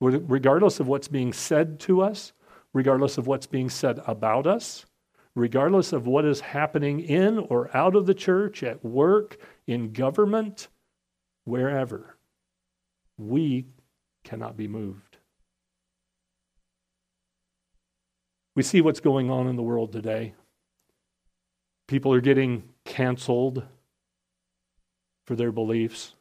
regardless 0.00 0.78
of 0.78 0.88
what's 0.88 1.08
being 1.08 1.32
said 1.32 1.80
to 1.80 2.02
us, 2.02 2.34
regardless 2.74 3.16
of 3.16 3.26
what's 3.26 3.46
being 3.46 3.70
said 3.70 3.98
about 4.06 4.46
us, 4.46 4.84
regardless 5.34 5.90
of 5.94 6.06
what 6.06 6.26
is 6.26 6.40
happening 6.40 7.00
in 7.00 7.38
or 7.38 7.74
out 7.74 7.96
of 7.96 8.04
the 8.04 8.12
church, 8.12 8.62
at 8.62 8.84
work, 8.84 9.38
in 9.66 9.90
government, 9.94 10.68
wherever, 11.44 12.18
we 13.16 13.64
cannot 14.22 14.54
be 14.54 14.68
moved. 14.68 15.03
We 18.54 18.62
see 18.62 18.80
what's 18.80 19.00
going 19.00 19.30
on 19.30 19.48
in 19.48 19.56
the 19.56 19.62
world 19.62 19.92
today. 19.92 20.34
People 21.88 22.12
are 22.12 22.20
getting 22.20 22.64
canceled 22.84 23.64
for 25.26 25.34
their 25.34 25.52
beliefs. 25.52 26.14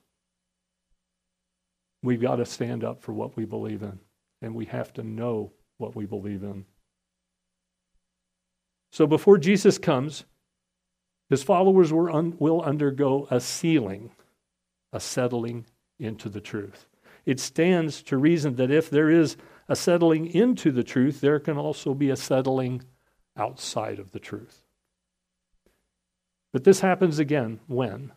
We've 2.02 2.22
got 2.22 2.38
to 2.38 2.46
stand 2.46 2.84
up 2.84 3.02
for 3.02 3.14
what 3.14 3.38
we 3.38 3.46
believe 3.46 3.82
in, 3.82 4.00
and 4.42 4.56
we 4.56 4.66
have 4.66 4.92
to 4.94 5.04
know 5.04 5.52
what 5.78 5.96
we 5.96 6.06
believe 6.06 6.44
in. 6.44 6.66
So 8.92 9.08
before 9.08 9.38
Jesus 9.38 9.78
comes, 9.78 10.26
his 11.30 11.44
followers 11.44 11.92
un- 11.92 12.36
will 12.40 12.62
undergo 12.62 13.28
a 13.32 13.40
sealing 13.40 14.12
a 14.94 15.00
settling 15.00 15.66
into 16.00 16.30
the 16.30 16.40
truth. 16.40 16.88
It 17.26 17.40
stands 17.40 18.02
to 18.04 18.18
reason 18.18 18.56
that 18.56 18.72
if 18.72 18.90
there 18.90 19.10
is 19.10 19.36
a 19.68 19.76
settling 19.76 20.28
into 20.28 20.72
the 20.72 20.84
truth, 20.84 21.22
there 21.22 21.40
can 21.40 21.58
also 21.58 21.94
be 21.94 22.10
a 22.10 22.16
settling 22.16 22.84
outside 23.38 24.00
of 24.00 24.12
the 24.12 24.20
truth. 24.20 24.64
But 26.52 26.64
this 26.64 26.82
happens 26.82 27.18
again 27.20 27.60
when? 27.68 28.12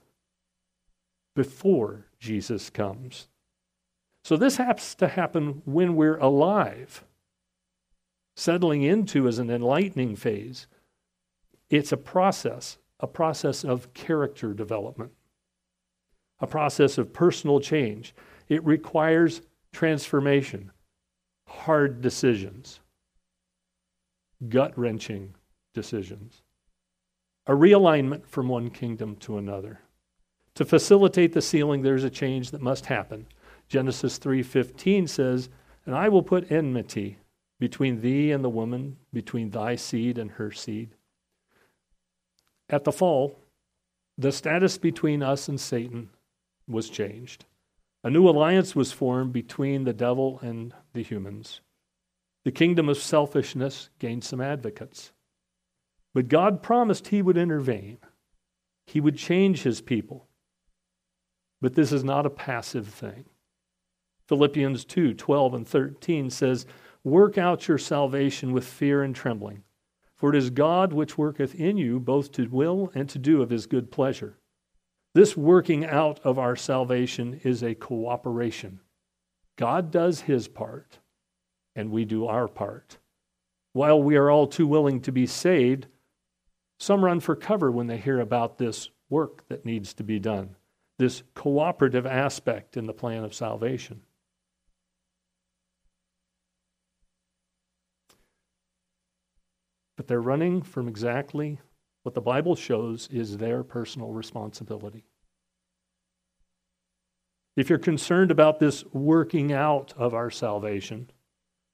Before 1.35 2.07
Jesus 2.19 2.71
comes. 2.71 3.29
So 4.25 4.37
this 4.37 4.57
has 4.57 4.95
to 4.97 5.09
happen 5.09 5.63
when 5.65 5.95
we're 5.95 6.19
alive, 6.19 7.05
settling 8.35 8.83
into 8.83 9.29
is 9.29 9.39
an 9.39 9.51
enlightening 9.51 10.17
phase. 10.17 10.67
It's 11.71 11.93
a 11.93 11.97
process, 11.97 12.79
a 13.01 13.07
process 13.07 13.65
of 13.65 13.95
character 13.95 14.53
development, 14.53 15.13
a 16.41 16.47
process 16.47 16.99
of 16.99 17.13
personal 17.13 17.61
change. 17.61 18.15
It 18.49 18.65
requires 18.65 19.43
transformation, 19.73 20.73
hard 21.57 22.01
decisions, 22.01 22.81
gut 24.49 24.77
wrenching 24.79 25.35
decisions, 25.75 26.43
a 27.47 27.53
realignment 27.53 28.27
from 28.27 28.49
one 28.49 28.71
kingdom 28.71 29.17
to 29.17 29.39
another. 29.39 29.81
To 30.55 30.65
facilitate 30.65 31.33
the 31.33 31.43
sealing, 31.43 31.83
there's 31.83 32.05
a 32.05 32.11
change 32.11 32.51
that 32.51 32.63
must 32.63 32.87
happen. 32.87 33.27
Genesis 33.69 34.19
3:15 34.19 35.07
says, 35.07 35.49
"And 35.85 35.95
I 35.95 36.09
will 36.09 36.23
put 36.23 36.51
enmity 36.51 37.19
between 37.59 38.01
thee 38.01 38.33
and 38.33 38.43
the 38.45 38.51
woman, 38.51 38.97
between 39.13 39.51
thy 39.51 39.77
seed 39.77 40.19
and 40.19 40.33
her 40.33 40.51
seed." 40.51 40.95
At 42.69 42.85
the 42.85 42.93
fall, 42.93 43.39
the 44.19 44.33
status 44.33 44.79
between 44.79 45.23
us 45.23 45.49
and 45.49 45.61
Satan 45.61 46.11
was 46.67 46.89
changed. 46.89 47.45
A 48.07 48.11
new 48.11 48.29
alliance 48.29 48.77
was 48.77 48.93
formed 48.93 49.33
between 49.33 49.83
the 49.83 49.93
devil 49.93 50.39
and 50.41 50.73
the 50.93 51.03
humans. 51.03 51.61
The 52.45 52.53
kingdom 52.53 52.89
of 52.89 52.99
selfishness 52.99 53.91
gained 53.99 54.23
some 54.23 54.41
advocates. 54.41 55.11
But 56.15 56.29
God 56.29 56.63
promised 56.63 57.09
he 57.09 57.21
would 57.21 57.37
intervene. 57.37 57.99
He 58.87 59.01
would 59.01 59.19
change 59.19 59.65
his 59.65 59.81
people. 59.81 60.29
But 61.61 61.75
this 61.75 61.91
is 61.91 62.05
not 62.05 62.27
a 62.27 62.31
passive 62.31 62.87
thing. 62.87 63.25
Philippians 64.29 64.85
2 64.85 65.13
12 65.13 65.55
and 65.55 65.67
13 65.67 66.31
says, 66.31 66.65
Work 67.03 67.37
out 67.37 67.67
your 67.67 67.77
salvation 67.77 68.53
with 68.53 68.65
fear 68.65 69.03
and 69.03 69.17
trembling, 69.17 69.65
for 70.15 70.31
it 70.33 70.37
is 70.37 70.51
God 70.51 70.93
which 70.93 71.19
worketh 71.19 71.57
in 71.57 71.77
you 71.77 71.99
both 71.99 72.31
to 72.35 72.47
will 72.47 72.93
and 72.95 73.09
to 73.09 73.19
do 73.19 73.43
of 73.43 73.51
his 73.51 73.67
good 73.67 73.91
pleasure. 73.91 74.39
This 75.17 75.35
working 75.35 75.87
out 75.87 76.21
of 76.25 76.39
our 76.39 76.57
salvation 76.57 77.41
is 77.43 77.63
a 77.63 77.75
cooperation. 77.75 78.81
God 79.57 79.91
does 79.91 80.21
his 80.21 80.47
part, 80.47 80.99
and 81.75 81.91
we 81.91 82.05
do 82.05 82.27
our 82.27 82.47
part. 82.47 82.99
While 83.73 84.03
we 84.03 84.17
are 84.17 84.31
all 84.31 84.47
too 84.47 84.67
willing 84.67 85.01
to 85.01 85.13
be 85.13 85.25
saved, 85.25 85.87
some 86.79 87.03
run 87.03 87.21
for 87.21 87.35
cover 87.35 87.71
when 87.71 87.87
they 87.87 87.97
hear 87.97 88.21
about 88.21 88.59
this 88.59 88.91
work 89.09 89.49
that 89.49 89.65
needs 89.65 89.95
to 89.95 90.05
be 90.05 90.19
done 90.19 90.55
this 90.99 91.23
cooperative 91.35 92.05
aspect 92.05 92.77
in 92.77 92.85
the 92.85 92.93
plan 92.93 93.25
of 93.25 93.33
salvation. 93.33 94.03
But 99.97 100.09
they're 100.09 100.21
running 100.21 100.61
from 100.61 100.89
exactly 100.89 101.59
what 102.07 102.15
the 102.15 102.21
Bible 102.21 102.55
shows 102.55 103.09
is 103.11 103.37
their 103.37 103.65
personal 103.65 104.13
responsibility. 104.13 105.05
If 107.57 107.69
you're 107.69 107.81
concerned 107.81 108.31
about 108.31 108.61
this 108.61 108.85
working 108.93 109.53
out 109.53 109.93
of 109.97 110.15
our 110.15 110.31
salvation, 110.31 111.11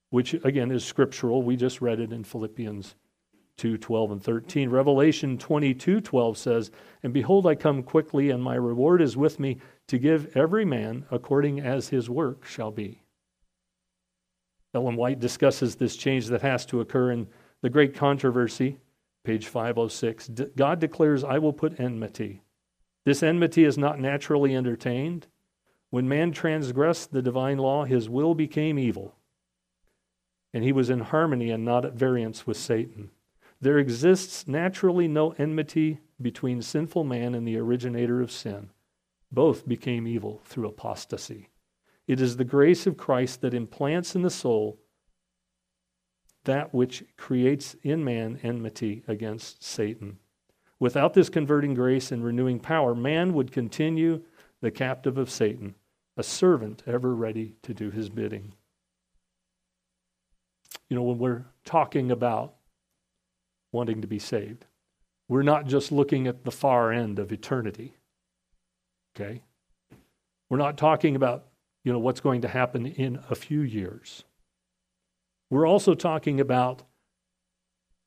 which 0.08 0.32
again 0.42 0.70
is 0.70 0.86
scriptural, 0.86 1.42
we 1.42 1.54
just 1.54 1.82
read 1.82 2.00
it 2.00 2.14
in 2.14 2.24
Philippians 2.24 2.94
2 3.58 3.76
12 3.76 4.10
and 4.10 4.24
13. 4.24 4.70
Revelation 4.70 5.36
22 5.36 6.00
12 6.00 6.38
says, 6.38 6.70
And 7.02 7.12
behold, 7.12 7.46
I 7.46 7.54
come 7.54 7.82
quickly, 7.82 8.30
and 8.30 8.42
my 8.42 8.54
reward 8.54 9.02
is 9.02 9.18
with 9.18 9.38
me 9.38 9.58
to 9.88 9.98
give 9.98 10.34
every 10.34 10.64
man 10.64 11.04
according 11.10 11.60
as 11.60 11.90
his 11.90 12.08
work 12.08 12.46
shall 12.46 12.70
be. 12.70 13.02
Ellen 14.72 14.96
White 14.96 15.20
discusses 15.20 15.76
this 15.76 15.94
change 15.94 16.28
that 16.28 16.40
has 16.40 16.64
to 16.64 16.80
occur 16.80 17.10
in 17.10 17.28
the 17.60 17.68
great 17.68 17.94
controversy, 17.94 18.78
page 19.24 19.46
506. 19.46 20.30
God 20.56 20.80
declares, 20.80 21.24
I 21.24 21.38
will 21.38 21.52
put 21.52 21.78
enmity. 21.78 22.42
This 23.04 23.22
enmity 23.22 23.64
is 23.64 23.78
not 23.78 24.00
naturally 24.00 24.54
entertained. 24.54 25.26
When 25.90 26.08
man 26.08 26.32
transgressed 26.32 27.12
the 27.12 27.22
divine 27.22 27.58
law, 27.58 27.84
his 27.84 28.08
will 28.08 28.34
became 28.34 28.78
evil, 28.78 29.14
and 30.54 30.64
he 30.64 30.72
was 30.72 30.88
in 30.88 31.00
harmony 31.00 31.50
and 31.50 31.64
not 31.64 31.84
at 31.84 31.94
variance 31.94 32.46
with 32.46 32.56
Satan. 32.56 33.10
There 33.60 33.78
exists 33.78 34.48
naturally 34.48 35.06
no 35.06 35.32
enmity 35.38 36.00
between 36.20 36.62
sinful 36.62 37.04
man 37.04 37.34
and 37.34 37.46
the 37.46 37.58
originator 37.58 38.20
of 38.20 38.32
sin. 38.32 38.70
Both 39.30 39.68
became 39.68 40.06
evil 40.06 40.40
through 40.44 40.68
apostasy. 40.68 41.50
It 42.06 42.20
is 42.20 42.36
the 42.36 42.44
grace 42.44 42.86
of 42.86 42.96
Christ 42.96 43.40
that 43.42 43.54
implants 43.54 44.14
in 44.14 44.22
the 44.22 44.30
soul 44.30 44.80
that 46.44 46.74
which 46.74 47.04
creates 47.16 47.76
in 47.82 48.04
man 48.04 48.38
enmity 48.42 49.02
against 49.06 49.62
Satan. 49.62 50.18
Without 50.80 51.14
this 51.14 51.28
converting 51.28 51.74
grace 51.74 52.10
and 52.10 52.24
renewing 52.24 52.58
power, 52.58 52.94
man 52.94 53.34
would 53.34 53.52
continue 53.52 54.22
the 54.60 54.70
captive 54.70 55.16
of 55.18 55.30
Satan, 55.30 55.74
a 56.16 56.22
servant 56.22 56.82
ever 56.86 57.14
ready 57.14 57.54
to 57.62 57.72
do 57.72 57.90
his 57.90 58.08
bidding. 58.08 58.54
You 60.88 60.96
know, 60.96 61.02
when 61.02 61.18
we're 61.18 61.44
talking 61.64 62.10
about 62.10 62.54
wanting 63.72 64.02
to 64.02 64.06
be 64.06 64.18
saved. 64.18 64.66
We're 65.28 65.42
not 65.42 65.66
just 65.66 65.90
looking 65.90 66.26
at 66.26 66.44
the 66.44 66.50
far 66.50 66.92
end 66.92 67.18
of 67.18 67.32
eternity. 67.32 67.94
Okay? 69.16 69.42
We're 70.50 70.58
not 70.58 70.76
talking 70.76 71.16
about, 71.16 71.46
you 71.82 71.92
know, 71.92 71.98
what's 71.98 72.20
going 72.20 72.42
to 72.42 72.48
happen 72.48 72.86
in 72.86 73.18
a 73.30 73.34
few 73.34 73.62
years. 73.62 74.24
We're 75.52 75.68
also 75.68 75.92
talking 75.92 76.40
about 76.40 76.82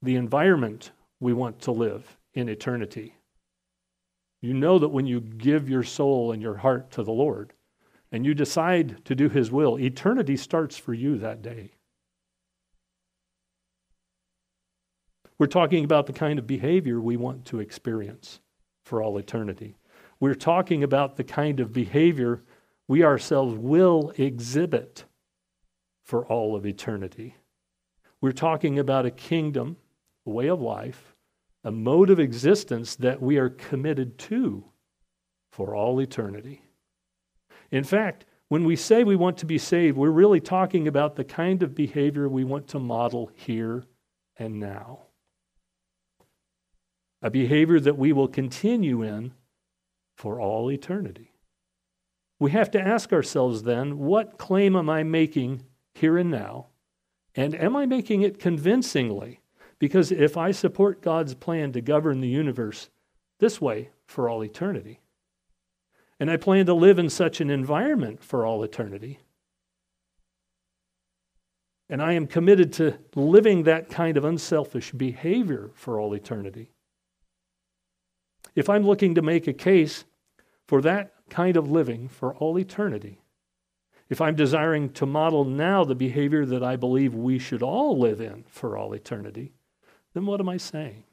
the 0.02 0.16
environment 0.16 0.90
we 1.20 1.32
want 1.32 1.62
to 1.62 1.72
live 1.72 2.18
in 2.34 2.50
eternity. 2.50 3.18
You 4.42 4.56
know 4.56 4.80
that 4.80 4.88
when 4.88 5.06
you 5.06 5.22
give 5.22 5.70
your 5.70 5.84
soul 5.84 6.32
and 6.32 6.42
your 6.42 6.56
heart 6.56 6.90
to 6.94 7.04
the 7.04 7.12
Lord 7.12 7.54
and 8.12 8.26
you 8.26 8.34
decide 8.34 9.06
to 9.06 9.14
do 9.14 9.30
His 9.30 9.52
will, 9.52 9.78
eternity 9.78 10.36
starts 10.38 10.76
for 10.76 10.96
you 10.96 11.20
that 11.20 11.44
day. 11.44 11.74
We're 15.38 15.46
talking 15.46 15.84
about 15.84 16.08
the 16.08 16.14
kind 16.14 16.40
of 16.40 16.48
behavior 16.48 17.00
we 17.00 17.16
want 17.16 17.46
to 17.46 17.60
experience 17.60 18.40
for 18.86 19.04
all 19.04 19.20
eternity. 19.20 19.78
We're 20.20 20.34
talking 20.34 20.82
about 20.82 21.16
the 21.16 21.24
kind 21.24 21.60
of 21.60 21.72
behavior 21.72 22.42
we 22.88 23.04
ourselves 23.04 23.56
will 23.56 24.14
exhibit 24.18 25.06
for 26.06 26.26
all 26.26 26.56
of 26.56 26.66
eternity. 26.66 27.36
We're 28.22 28.32
talking 28.32 28.80
about 28.80 29.06
a 29.06 29.12
kingdom, 29.12 29.76
a 30.26 30.30
way 30.30 30.48
of 30.48 30.62
life, 30.62 31.14
a 31.64 31.72
mode 31.72 32.10
of 32.10 32.20
existence 32.20 32.96
that 32.96 33.22
we 33.22 33.38
are 33.38 33.50
committed 33.50 34.18
to 34.20 34.64
for 35.52 35.76
all 35.76 36.00
eternity. 36.00 36.62
In 37.72 37.84
fact, 37.84 38.26
when 38.48 38.64
we 38.64 38.76
say 38.76 39.04
we 39.04 39.16
want 39.16 39.38
to 39.40 39.46
be 39.46 39.58
saved, 39.58 39.98
we're 39.98 40.10
really 40.12 40.40
talking 40.40 40.88
about 40.88 41.16
the 41.16 41.24
kind 41.24 41.64
of 41.64 41.76
behavior 41.76 42.30
we 42.30 42.44
want 42.44 42.68
to 42.70 42.80
model 42.80 43.30
here 43.34 43.84
and 44.38 44.60
now 44.60 45.06
a 47.26 47.30
behavior 47.32 47.80
that 47.80 47.98
we 47.98 48.14
will 48.14 48.28
continue 48.28 49.02
in 49.02 49.34
for 50.16 50.40
all 50.40 50.72
eternity. 50.72 51.34
We 52.40 52.52
have 52.52 52.70
to 52.72 52.80
ask 52.80 53.12
ourselves 53.12 53.64
then 53.64 53.98
what 53.98 54.38
claim 54.38 54.76
am 54.76 54.92
I 54.92 55.02
making 55.02 55.64
here 55.96 56.18
and 56.18 56.30
now? 56.30 56.68
And 57.36 57.56
am 57.56 57.76
I 57.76 57.86
making 57.86 58.22
it 58.22 58.40
convincingly? 58.40 59.40
Because 59.80 60.12
if 60.12 60.38
I 60.38 60.52
support 60.52 61.02
God's 61.02 61.34
plan 61.34 61.72
to 61.74 61.82
govern 61.82 62.22
the 62.22 62.28
universe 62.28 62.90
this 63.40 63.60
way 63.60 63.90
for 64.06 64.30
all 64.30 64.44
eternity, 64.44 65.00
and 66.20 66.32
I 66.32 66.38
plan 66.38 66.66
to 66.68 66.74
live 66.74 66.98
in 67.00 67.10
such 67.10 67.42
an 67.42 67.50
environment 67.50 68.24
for 68.24 68.46
all 68.46 68.64
eternity, 68.64 69.20
and 71.90 72.02
I 72.02 72.14
am 72.14 72.26
committed 72.26 72.72
to 72.74 72.98
living 73.16 73.64
that 73.64 73.90
kind 73.90 74.18
of 74.18 74.26
unselfish 74.26 74.92
behavior 74.92 75.72
for 75.76 76.00
all 76.00 76.14
eternity, 76.14 76.72
if 78.56 78.70
I'm 78.70 78.86
looking 78.86 79.16
to 79.16 79.22
make 79.22 79.48
a 79.48 79.54
case 79.54 80.06
for 80.68 80.82
that 80.82 81.14
kind 81.30 81.58
of 81.58 81.70
living 81.70 82.08
for 82.08 82.34
all 82.36 82.58
eternity, 82.58 83.20
if 84.10 84.22
I'm 84.22 84.36
desiring 84.36 84.90
to 84.94 85.06
model 85.06 85.46
now 85.46 85.84
the 85.84 85.96
behavior 85.96 86.46
that 86.46 86.64
I 86.64 86.76
believe 86.76 87.16
we 87.16 87.40
should 87.40 87.64
all 87.64 87.98
live 87.98 88.22
in 88.22 88.44
for 88.48 88.78
all 88.78 88.94
eternity, 88.94 89.54
then 90.14 90.26
what 90.26 90.40
am 90.40 90.50
I 90.50 90.58
saying? 90.58 91.04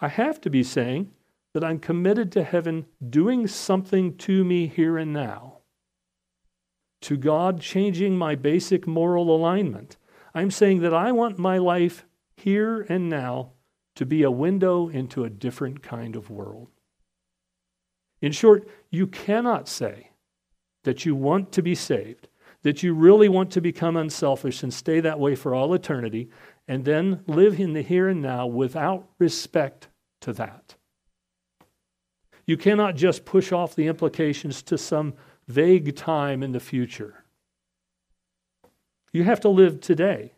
I 0.00 0.08
have 0.08 0.40
to 0.42 0.50
be 0.50 0.62
saying 0.62 1.10
that 1.52 1.64
I'm 1.64 1.78
committed 1.78 2.30
to 2.32 2.44
heaven 2.44 2.86
doing 3.08 3.46
something 3.46 4.16
to 4.18 4.44
me 4.44 4.66
here 4.66 4.96
and 4.98 5.12
now, 5.12 5.58
to 7.02 7.16
God 7.16 7.60
changing 7.60 8.16
my 8.16 8.34
basic 8.34 8.86
moral 8.86 9.34
alignment. 9.34 9.96
I'm 10.34 10.50
saying 10.50 10.80
that 10.80 10.94
I 10.94 11.12
want 11.12 11.38
my 11.38 11.58
life 11.58 12.04
here 12.36 12.82
and 12.88 13.08
now 13.08 13.52
to 13.96 14.06
be 14.06 14.22
a 14.22 14.30
window 14.30 14.88
into 14.88 15.24
a 15.24 15.30
different 15.30 15.82
kind 15.82 16.14
of 16.14 16.30
world. 16.30 16.68
In 18.22 18.32
short, 18.32 18.68
you 18.90 19.06
cannot 19.06 19.66
say 19.68 20.09
that 20.84 21.04
you 21.04 21.14
want 21.14 21.52
to 21.52 21.62
be 21.62 21.74
saved, 21.74 22.28
that 22.62 22.82
you 22.82 22.94
really 22.94 23.28
want 23.28 23.50
to 23.52 23.60
become 23.60 23.96
unselfish 23.96 24.62
and 24.62 24.72
stay 24.72 25.00
that 25.00 25.18
way 25.18 25.34
for 25.34 25.54
all 25.54 25.74
eternity, 25.74 26.30
and 26.68 26.84
then 26.84 27.22
live 27.26 27.58
in 27.58 27.72
the 27.72 27.82
here 27.82 28.08
and 28.08 28.22
now 28.22 28.46
without 28.46 29.08
respect 29.18 29.88
to 30.20 30.32
that. 30.32 30.74
You 32.46 32.56
cannot 32.56 32.96
just 32.96 33.24
push 33.24 33.52
off 33.52 33.74
the 33.74 33.86
implications 33.86 34.62
to 34.64 34.78
some 34.78 35.14
vague 35.46 35.96
time 35.96 36.42
in 36.42 36.52
the 36.52 36.60
future. 36.60 37.24
You 39.12 39.24
have 39.24 39.40
to 39.40 39.48
live 39.48 39.80
today 39.80 40.34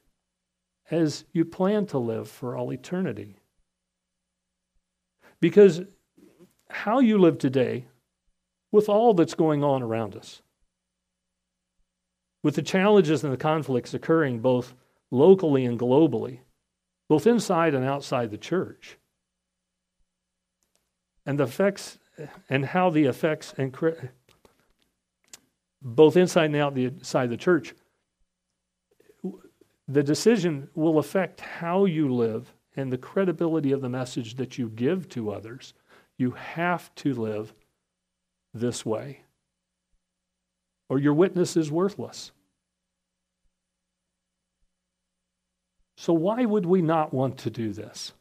as 0.90 1.24
you 1.32 1.44
plan 1.44 1.86
to 1.86 1.98
live 1.98 2.28
for 2.28 2.56
all 2.56 2.72
eternity. 2.72 3.36
Because 5.40 5.82
how 6.70 7.00
you 7.00 7.18
live 7.18 7.38
today, 7.38 7.86
with 8.72 8.88
all 8.88 9.14
that's 9.14 9.34
going 9.34 9.62
on 9.62 9.82
around 9.82 10.16
us, 10.16 10.42
with 12.42 12.56
the 12.56 12.62
challenges 12.62 13.22
and 13.22 13.32
the 13.32 13.36
conflicts 13.36 13.94
occurring 13.94 14.40
both 14.40 14.74
locally 15.10 15.64
and 15.64 15.78
globally, 15.78 16.40
both 17.08 17.26
inside 17.26 17.74
and 17.74 17.84
outside 17.84 18.30
the 18.30 18.38
church, 18.38 18.96
and 21.24 21.38
the 21.38 21.44
effects 21.44 21.98
and 22.48 22.66
how 22.66 22.90
the 22.90 23.04
effects 23.04 23.54
and 23.56 23.76
both 25.80 26.16
inside 26.16 26.46
and 26.46 26.56
outside 26.56 27.30
the 27.30 27.36
church 27.36 27.74
the 29.88 30.02
decision 30.02 30.68
will 30.74 30.98
affect 30.98 31.40
how 31.40 31.84
you 31.84 32.12
live 32.12 32.54
and 32.76 32.92
the 32.92 32.98
credibility 32.98 33.72
of 33.72 33.80
the 33.80 33.88
message 33.88 34.36
that 34.36 34.56
you 34.56 34.68
give 34.70 35.08
to 35.10 35.30
others. 35.30 35.74
You 36.16 36.30
have 36.32 36.94
to 36.96 37.12
live 37.14 37.52
this 38.54 38.84
way, 38.84 39.20
or 40.88 40.98
your 40.98 41.14
witness 41.14 41.56
is 41.56 41.70
worthless. 41.70 42.32
So, 45.96 46.12
why 46.12 46.44
would 46.44 46.66
we 46.66 46.82
not 46.82 47.14
want 47.14 47.38
to 47.38 47.50
do 47.50 47.72
this? 47.72 48.12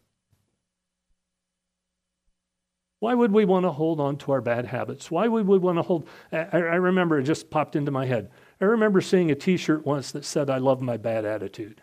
Why 2.99 3.15
would 3.15 3.31
we 3.31 3.45
want 3.45 3.65
to 3.65 3.71
hold 3.71 3.99
on 3.99 4.17
to 4.17 4.31
our 4.31 4.41
bad 4.41 4.65
habits? 4.67 5.09
Why 5.09 5.27
would 5.27 5.47
we 5.47 5.57
want 5.57 5.79
to 5.79 5.81
hold? 5.81 6.07
I, 6.31 6.45
I 6.51 6.75
remember 6.75 7.17
it 7.17 7.23
just 7.23 7.49
popped 7.49 7.75
into 7.75 7.89
my 7.89 8.05
head. 8.05 8.29
I 8.61 8.65
remember 8.65 9.01
seeing 9.01 9.31
a 9.31 9.35
t 9.35 9.57
shirt 9.57 9.83
once 9.83 10.11
that 10.11 10.23
said, 10.23 10.51
I 10.51 10.59
love 10.59 10.81
my 10.81 10.97
bad 10.97 11.25
attitude. 11.25 11.81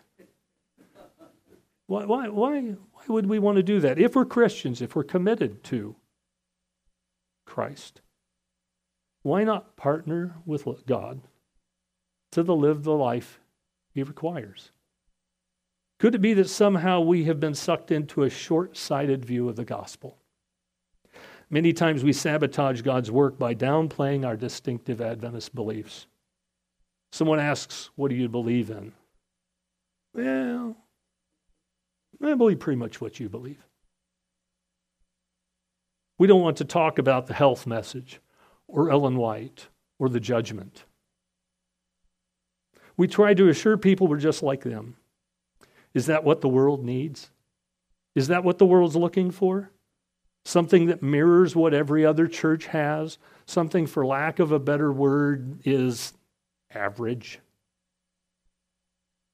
Why, 1.87 2.05
why, 2.05 2.29
why, 2.29 2.61
why 2.61 3.03
would 3.09 3.25
we 3.25 3.37
want 3.37 3.57
to 3.57 3.63
do 3.63 3.81
that? 3.81 3.99
If 3.99 4.15
we're 4.15 4.23
Christians, 4.23 4.81
if 4.81 4.95
we're 4.95 5.03
committed 5.03 5.61
to 5.65 5.97
Christ, 7.45 7.99
why 9.29 9.43
not 9.43 9.75
partner 9.75 10.33
with 10.43 10.65
God 10.87 11.21
to 12.31 12.41
live 12.41 12.81
the 12.81 12.95
life 12.95 13.39
He 13.93 14.01
requires? 14.01 14.71
Could 15.99 16.15
it 16.15 16.21
be 16.21 16.33
that 16.33 16.49
somehow 16.49 17.01
we 17.01 17.25
have 17.25 17.39
been 17.39 17.53
sucked 17.53 17.91
into 17.91 18.23
a 18.23 18.29
short 18.31 18.75
sighted 18.75 19.23
view 19.23 19.47
of 19.47 19.55
the 19.55 19.65
gospel? 19.65 20.17
Many 21.47 21.73
times 21.73 22.03
we 22.03 22.11
sabotage 22.11 22.81
God's 22.81 23.11
work 23.11 23.37
by 23.37 23.53
downplaying 23.53 24.25
our 24.25 24.35
distinctive 24.35 24.99
Adventist 24.99 25.53
beliefs. 25.53 26.07
Someone 27.11 27.39
asks, 27.39 27.91
What 27.95 28.09
do 28.09 28.15
you 28.15 28.29
believe 28.29 28.71
in? 28.71 28.93
Well, 30.15 30.75
I 32.19 32.33
believe 32.33 32.59
pretty 32.59 32.77
much 32.77 32.99
what 32.99 33.19
you 33.19 33.29
believe. 33.29 33.63
We 36.17 36.25
don't 36.25 36.41
want 36.41 36.57
to 36.57 36.65
talk 36.65 36.97
about 36.97 37.27
the 37.27 37.35
health 37.35 37.67
message 37.67 38.19
or 38.71 38.91
Ellen 38.91 39.17
White 39.17 39.67
or 39.97 40.09
the 40.09 40.19
judgment. 40.19 40.85
We 42.97 43.07
try 43.07 43.33
to 43.33 43.49
assure 43.49 43.77
people 43.77 44.07
we're 44.07 44.17
just 44.17 44.43
like 44.43 44.63
them. 44.63 44.95
Is 45.93 46.05
that 46.07 46.23
what 46.23 46.41
the 46.41 46.49
world 46.49 46.83
needs? 46.83 47.31
Is 48.15 48.27
that 48.27 48.43
what 48.43 48.57
the 48.57 48.65
world's 48.65 48.95
looking 48.95 49.31
for? 49.31 49.71
Something 50.45 50.87
that 50.87 51.03
mirrors 51.03 51.55
what 51.55 51.73
every 51.73 52.05
other 52.05 52.27
church 52.27 52.67
has? 52.67 53.17
Something, 53.45 53.87
for 53.87 54.05
lack 54.05 54.39
of 54.39 54.51
a 54.51 54.59
better 54.59 54.91
word, 54.91 55.59
is 55.65 56.13
average. 56.71 57.39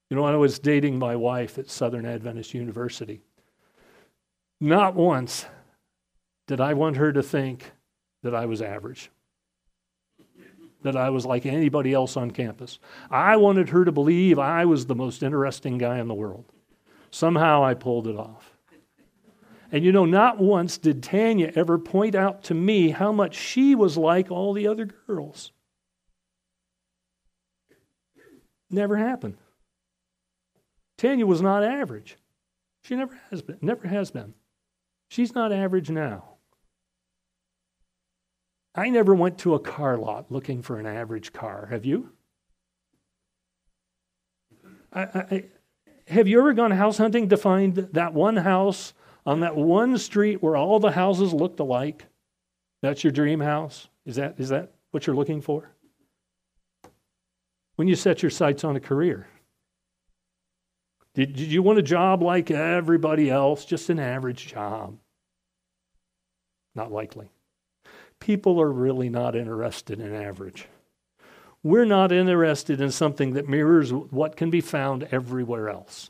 You 0.10 0.18
know, 0.18 0.26
I 0.26 0.36
was 0.36 0.60
dating 0.60 1.00
my 1.00 1.16
wife 1.16 1.58
at 1.58 1.70
Southern 1.70 2.06
Adventist 2.06 2.54
University. 2.54 3.22
Not 4.62 4.96
once 4.96 5.46
did 6.48 6.62
I 6.62 6.74
want 6.74 6.98
her 6.98 7.12
to 7.12 7.24
think 7.24 7.72
that 8.24 8.36
I 8.36 8.46
was 8.46 8.62
average, 8.62 9.10
that 10.86 10.96
I 10.96 11.10
was 11.10 11.26
like 11.26 11.48
anybody 11.48 11.94
else 11.94 12.16
on 12.16 12.30
campus. 12.30 12.78
I 13.10 13.38
wanted 13.38 13.70
her 13.70 13.86
to 13.86 13.92
believe 13.92 14.38
I 14.38 14.66
was 14.66 14.86
the 14.86 14.96
most 14.96 15.24
interesting 15.24 15.80
guy 15.80 15.98
in 15.98 16.08
the 16.08 16.14
world. 16.14 16.46
Somehow 17.10 17.64
I 17.64 17.74
pulled 17.74 18.08
it 18.08 18.16
off. 18.16 18.52
And 19.72 19.84
you 19.84 19.92
know, 19.92 20.06
not 20.06 20.38
once 20.38 20.78
did 20.78 21.02
Tanya 21.02 21.52
ever 21.56 21.80
point 21.80 22.14
out 22.14 22.44
to 22.44 22.54
me 22.54 22.92
how 22.92 23.12
much 23.12 23.36
she 23.36 23.74
was 23.74 23.98
like 23.98 24.30
all 24.30 24.54
the 24.54 24.68
other 24.68 24.86
girls. 24.86 25.52
Never 28.70 28.96
happened. 28.96 29.38
Tanya 31.00 31.26
was 31.26 31.42
not 31.42 31.64
average. 31.64 32.18
She 32.84 32.96
never 32.96 33.20
has 33.32 33.42
been. 33.42 33.58
Never 33.60 33.88
has 33.88 34.12
been. 34.12 34.36
She's 35.10 35.34
not 35.34 35.52
average 35.52 35.90
now. 35.90 36.35
I 38.76 38.90
never 38.90 39.16
went 39.16 39.38
to 39.40 39.56
a 39.56 39.60
car 39.60 39.98
lot 39.98 40.32
looking 40.32 40.62
for 40.62 40.80
an 40.80 40.86
average 40.86 41.32
car. 41.32 41.68
Have 41.72 41.86
you? 41.86 42.12
I, 44.92 45.02
I, 45.02 45.44
have 46.08 46.28
you 46.28 46.40
ever 46.40 46.54
gone 46.54 46.72
house 46.72 46.98
hunting 46.98 47.30
to 47.30 47.38
find 47.38 47.76
that 47.76 48.14
one 48.14 48.38
house 48.38 48.94
on 49.26 49.40
that 49.40 49.56
one 49.56 49.98
street 49.98 50.44
where 50.44 50.56
all 50.56 50.80
the 50.80 50.92
houses 50.92 51.34
looked 51.34 51.60
alike? 51.60 52.06
That's 52.82 53.04
your 53.04 53.12
dream 53.12 53.40
house? 53.40 53.88
Is 54.06 54.18
that, 54.18 54.36
is 54.38 54.50
that 54.50 54.74
what 54.92 55.08
you're 55.08 55.16
looking 55.16 55.42
for? 55.42 55.76
when 57.76 57.88
you 57.88 57.96
set 57.96 58.22
your 58.22 58.30
sights 58.30 58.64
on 58.64 58.76
a 58.76 58.80
career? 58.80 59.28
Did, 61.14 61.36
did 61.36 61.52
you 61.52 61.62
want 61.62 61.80
a 61.80 61.84
job 61.84 62.22
like 62.22 62.52
everybody 62.52 63.30
else, 63.30 63.66
just 63.66 63.90
an 63.90 64.00
average 64.00 64.48
job? 64.48 64.98
Not 66.74 66.92
likely. 66.92 67.30
People 68.26 68.60
are 68.60 68.72
really 68.72 69.08
not 69.08 69.36
interested 69.36 70.00
in 70.00 70.12
average. 70.12 70.66
We're 71.62 71.86
not 71.86 72.12
interested 72.12 72.82
in 72.82 72.90
something 72.90 73.34
that 73.34 73.48
mirrors 73.48 73.94
what 73.94 74.36
can 74.36 74.50
be 74.50 74.62
found 74.62 75.08
everywhere 75.12 75.70
else. 75.70 76.10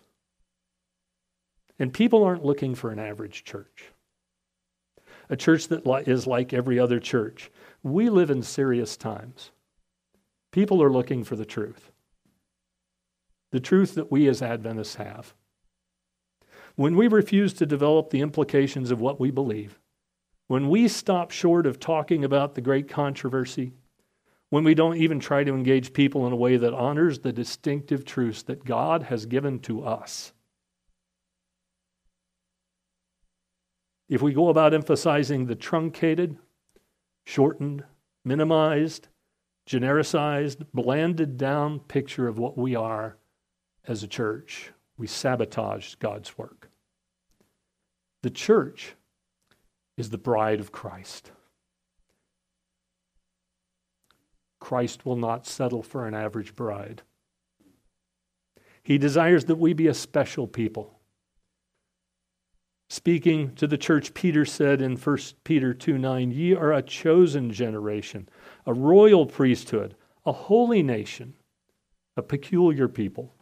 And 1.78 1.94
people 1.94 2.24
aren't 2.24 2.46
looking 2.46 2.74
for 2.74 2.90
an 2.90 3.00
average 3.00 3.44
church, 3.44 3.92
a 5.30 5.36
church 5.36 5.68
that 5.68 6.08
is 6.08 6.26
like 6.26 6.54
every 6.54 6.80
other 6.80 7.02
church. 7.02 7.52
We 7.84 8.10
live 8.10 8.32
in 8.32 8.44
serious 8.44 8.96
times. 8.96 9.52
People 10.54 10.82
are 10.82 10.94
looking 10.94 11.26
for 11.26 11.36
the 11.36 11.44
truth. 11.44 11.92
The 13.52 13.60
truth 13.60 13.94
that 13.96 14.10
we 14.10 14.30
as 14.30 14.42
Adventists 14.42 14.96
have. 14.96 15.34
When 16.76 16.96
we 16.96 17.10
refuse 17.10 17.52
to 17.56 17.66
develop 17.66 18.10
the 18.10 18.22
implications 18.22 18.90
of 18.90 19.02
what 19.02 19.20
we 19.20 19.32
believe, 19.32 19.80
when 20.48 20.70
we 20.70 20.88
stop 20.88 21.32
short 21.32 21.66
of 21.66 21.80
talking 21.80 22.24
about 22.24 22.56
the 22.56 22.62
great 22.62 22.88
controversy, 22.88 23.74
when 24.50 24.64
we 24.64 24.76
don't 24.76 24.98
even 24.98 25.20
try 25.20 25.44
to 25.44 25.54
engage 25.54 25.94
people 25.94 26.28
in 26.28 26.34
a 26.34 26.38
way 26.38 26.58
that 26.58 26.74
honors 26.74 27.20
the 27.20 27.34
distinctive 27.34 28.06
truths 28.06 28.44
that 28.44 28.64
God 28.64 29.04
has 29.04 29.26
given 29.26 29.60
to 29.62 29.84
us, 29.84 30.34
if 34.08 34.22
we 34.22 34.34
go 34.34 34.50
about 34.50 34.74
emphasizing 34.74 35.46
the 35.46 35.56
truncated, 35.56 36.38
shortened, 37.26 37.84
minimized, 38.24 39.08
genericized, 39.68 40.66
blanded 40.74 41.38
down 41.38 41.80
picture 41.80 42.28
of 42.28 42.38
what 42.38 42.58
we 42.58 42.76
are 42.76 43.18
as 43.88 44.04
a 44.04 44.08
church. 44.08 44.72
We 44.98 45.08
sabotage 45.08 45.96
God's 45.96 46.38
work. 46.38 46.70
The 48.22 48.30
church 48.30 48.96
is 49.98 50.10
the 50.10 50.18
bride 50.18 50.60
of 50.60 50.72
Christ. 50.72 51.32
Christ 54.60 55.06
will 55.06 55.16
not 55.16 55.46
settle 55.46 55.84
for 55.84 56.08
an 56.08 56.14
average 56.14 56.56
bride. 56.56 57.04
He 58.82 58.98
desires 58.98 59.46
that 59.46 59.58
we 59.58 59.74
be 59.74 59.88
a 59.88 59.94
special 59.94 60.48
people. 60.48 61.00
Speaking 62.90 63.56
to 63.56 63.68
the 63.68 63.78
church, 63.78 64.14
Peter 64.14 64.46
said 64.46 64.82
in 64.82 64.96
1 64.96 65.18
Peter 65.44 65.74
2 65.74 65.98
9, 65.98 66.32
Ye 66.32 66.54
are 66.54 66.74
a 66.74 66.82
chosen 66.82 67.52
generation, 67.52 68.30
a 68.66 68.74
royal 68.74 69.26
priesthood, 69.26 69.96
a 70.26 70.32
holy 70.32 70.84
nation, 70.84 71.34
a 72.16 72.22
peculiar 72.22 72.88
people. 72.88 73.34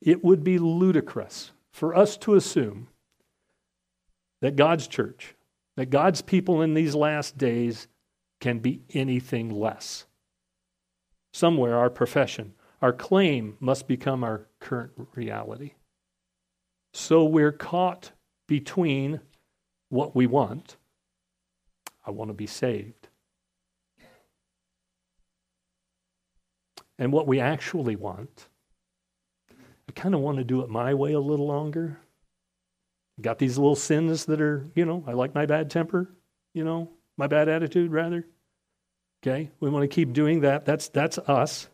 It 0.00 0.22
would 0.22 0.44
be 0.44 0.58
ludicrous 0.58 1.52
for 1.72 1.94
us 1.94 2.16
to 2.18 2.34
assume 2.34 2.88
that 4.40 4.56
God's 4.56 4.86
church, 4.86 5.34
that 5.76 5.90
God's 5.90 6.22
people 6.22 6.62
in 6.62 6.74
these 6.74 6.94
last 6.94 7.38
days 7.38 7.88
can 8.40 8.58
be 8.58 8.82
anything 8.90 9.50
less. 9.50 10.06
Somewhere, 11.32 11.76
our 11.76 11.90
profession, 11.90 12.54
our 12.80 12.92
claim 12.92 13.56
must 13.60 13.88
become 13.88 14.22
our 14.22 14.46
current 14.60 14.92
reality. 15.14 15.72
So 16.94 17.24
we're 17.24 17.52
caught 17.52 18.12
between 18.46 19.20
what 19.88 20.14
we 20.16 20.26
want. 20.26 20.76
I 22.06 22.10
want 22.10 22.30
to 22.30 22.34
be 22.34 22.46
saved. 22.46 23.08
And 26.98 27.12
what 27.12 27.26
we 27.26 27.38
actually 27.38 27.96
want. 27.96 28.48
I 29.50 29.92
kind 29.92 30.14
of 30.14 30.20
want 30.20 30.38
to 30.38 30.44
do 30.44 30.62
it 30.62 30.68
my 30.68 30.94
way 30.94 31.12
a 31.12 31.20
little 31.20 31.46
longer. 31.46 31.98
Got 33.20 33.38
these 33.38 33.58
little 33.58 33.76
sins 33.76 34.26
that 34.26 34.40
are, 34.40 34.64
you 34.74 34.84
know, 34.84 35.04
I 35.06 35.12
like 35.12 35.34
my 35.34 35.46
bad 35.46 35.70
temper, 35.70 36.14
you 36.54 36.64
know, 36.64 36.90
my 37.16 37.26
bad 37.26 37.48
attitude 37.48 37.90
rather. 37.90 38.24
Okay? 39.22 39.50
We 39.58 39.70
want 39.70 39.82
to 39.82 39.94
keep 39.94 40.12
doing 40.12 40.40
that. 40.40 40.64
That's 40.64 40.88
that's 40.88 41.18
us. 41.18 41.68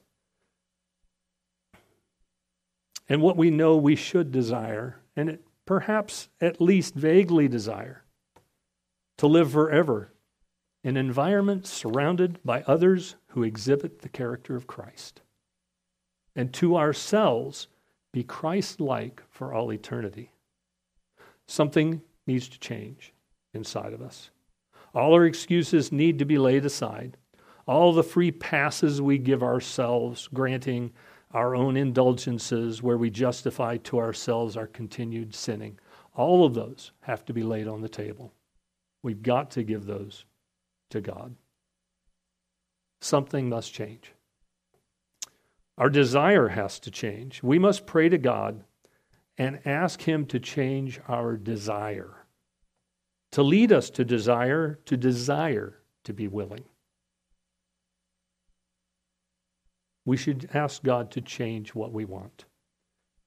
And 3.08 3.20
what 3.20 3.36
we 3.36 3.50
know 3.50 3.76
we 3.76 3.96
should 3.96 4.32
desire, 4.32 4.98
and 5.14 5.28
it 5.28 5.44
perhaps 5.66 6.28
at 6.40 6.60
least 6.60 6.94
vaguely 6.94 7.48
desire, 7.48 8.04
to 9.18 9.26
live 9.26 9.52
forever 9.52 10.12
in 10.82 10.96
an 10.96 11.06
environment 11.06 11.66
surrounded 11.66 12.38
by 12.44 12.62
others 12.62 13.16
who 13.28 13.42
exhibit 13.42 14.00
the 14.00 14.08
character 14.08 14.56
of 14.56 14.66
Christ. 14.66 15.20
And 16.34 16.52
to 16.54 16.76
ourselves, 16.76 17.68
be 18.12 18.22
Christ 18.22 18.80
like 18.80 19.22
for 19.28 19.52
all 19.52 19.72
eternity. 19.72 20.33
Something 21.46 22.02
needs 22.26 22.48
to 22.48 22.58
change 22.58 23.12
inside 23.52 23.92
of 23.92 24.02
us. 24.02 24.30
All 24.94 25.12
our 25.12 25.26
excuses 25.26 25.92
need 25.92 26.18
to 26.18 26.24
be 26.24 26.38
laid 26.38 26.64
aside. 26.64 27.16
All 27.66 27.92
the 27.92 28.02
free 28.02 28.30
passes 28.30 29.02
we 29.02 29.18
give 29.18 29.42
ourselves, 29.42 30.28
granting 30.32 30.92
our 31.32 31.56
own 31.56 31.76
indulgences 31.76 32.82
where 32.82 32.96
we 32.96 33.10
justify 33.10 33.76
to 33.78 33.98
ourselves 33.98 34.56
our 34.56 34.68
continued 34.68 35.34
sinning, 35.34 35.78
all 36.14 36.44
of 36.44 36.54
those 36.54 36.92
have 37.00 37.24
to 37.24 37.32
be 37.32 37.42
laid 37.42 37.66
on 37.66 37.80
the 37.80 37.88
table. 37.88 38.32
We've 39.02 39.22
got 39.22 39.50
to 39.52 39.64
give 39.64 39.84
those 39.84 40.24
to 40.90 41.00
God. 41.00 41.34
Something 43.00 43.48
must 43.48 43.74
change. 43.74 44.12
Our 45.76 45.90
desire 45.90 46.48
has 46.48 46.78
to 46.80 46.90
change. 46.90 47.42
We 47.42 47.58
must 47.58 47.84
pray 47.84 48.08
to 48.08 48.18
God 48.18 48.62
and 49.36 49.66
ask 49.66 50.02
Him 50.02 50.26
to 50.26 50.38
change 50.38 51.00
our 51.08 51.36
desire, 51.36 52.26
to 53.32 53.42
lead 53.42 53.72
us 53.72 53.90
to 53.90 54.04
desire, 54.04 54.78
to 54.84 54.96
desire 54.96 55.80
to 56.04 56.12
be 56.12 56.28
willing. 56.28 56.64
We 60.04 60.16
should 60.16 60.50
ask 60.52 60.82
God 60.82 61.10
to 61.12 61.20
change 61.20 61.74
what 61.74 61.92
we 61.92 62.04
want. 62.04 62.44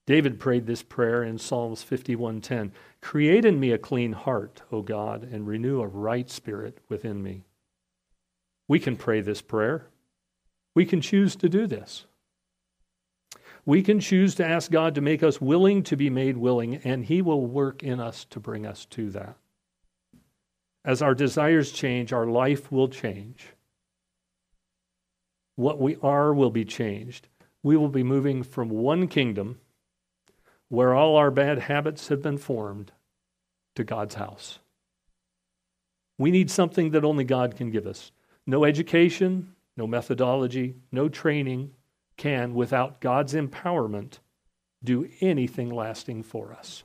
David 0.05 0.39
prayed 0.39 0.67
this 0.67 0.83
prayer 0.83 1.23
in 1.23 1.37
Psalms 1.37 1.83
51:10, 1.83 2.71
"Create 3.01 3.43
in 3.43 3.59
me 3.59 3.71
a 3.71 3.77
clean 3.77 4.13
heart, 4.13 4.61
O 4.71 4.81
God, 4.81 5.23
and 5.23 5.45
renew 5.45 5.81
a 5.81 5.87
right 5.87 6.29
spirit 6.29 6.79
within 6.87 7.21
me." 7.21 7.43
We 8.69 8.79
can 8.79 8.95
pray 8.95 9.19
this 9.19 9.41
prayer. 9.41 9.87
We 10.75 10.85
can 10.85 11.01
choose 11.01 11.35
to 11.37 11.49
do 11.49 11.67
this. 11.67 12.05
We 13.67 13.83
can 13.83 13.99
choose 13.99 14.33
to 14.35 14.45
ask 14.45 14.71
God 14.71 14.95
to 14.95 15.01
make 15.01 15.21
us 15.21 15.41
willing 15.41 15.83
to 15.83 15.97
be 15.97 16.09
made 16.09 16.37
willing, 16.37 16.77
and 16.77 17.03
He 17.03 17.21
will 17.21 17.45
work 17.45 17.83
in 17.83 17.99
us 17.99 18.23
to 18.29 18.39
bring 18.39 18.65
us 18.65 18.85
to 18.91 19.09
that. 19.09 19.35
As 20.85 21.01
our 21.01 21.13
desires 21.13 21.73
change, 21.73 22.13
our 22.13 22.25
life 22.25 22.71
will 22.71 22.87
change. 22.87 23.49
What 25.57 25.81
we 25.81 25.97
are 26.01 26.33
will 26.33 26.49
be 26.49 26.63
changed. 26.63 27.27
We 27.61 27.75
will 27.75 27.89
be 27.89 28.03
moving 28.03 28.41
from 28.41 28.69
one 28.69 29.09
kingdom 29.09 29.59
where 30.69 30.93
all 30.93 31.17
our 31.17 31.29
bad 31.29 31.59
habits 31.59 32.07
have 32.07 32.21
been 32.21 32.37
formed 32.37 32.93
to 33.75 33.83
God's 33.83 34.15
house. 34.15 34.59
We 36.17 36.31
need 36.31 36.49
something 36.49 36.91
that 36.91 37.03
only 37.03 37.25
God 37.25 37.57
can 37.57 37.69
give 37.69 37.85
us. 37.85 38.13
No 38.45 38.63
education, 38.63 39.55
no 39.75 39.87
methodology, 39.87 40.75
no 40.89 41.09
training, 41.09 41.73
can, 42.17 42.53
without 42.53 42.99
God's 42.99 43.33
empowerment, 43.33 44.19
do 44.83 45.07
anything 45.21 45.69
lasting 45.69 46.23
for 46.23 46.51
us. 46.51 46.83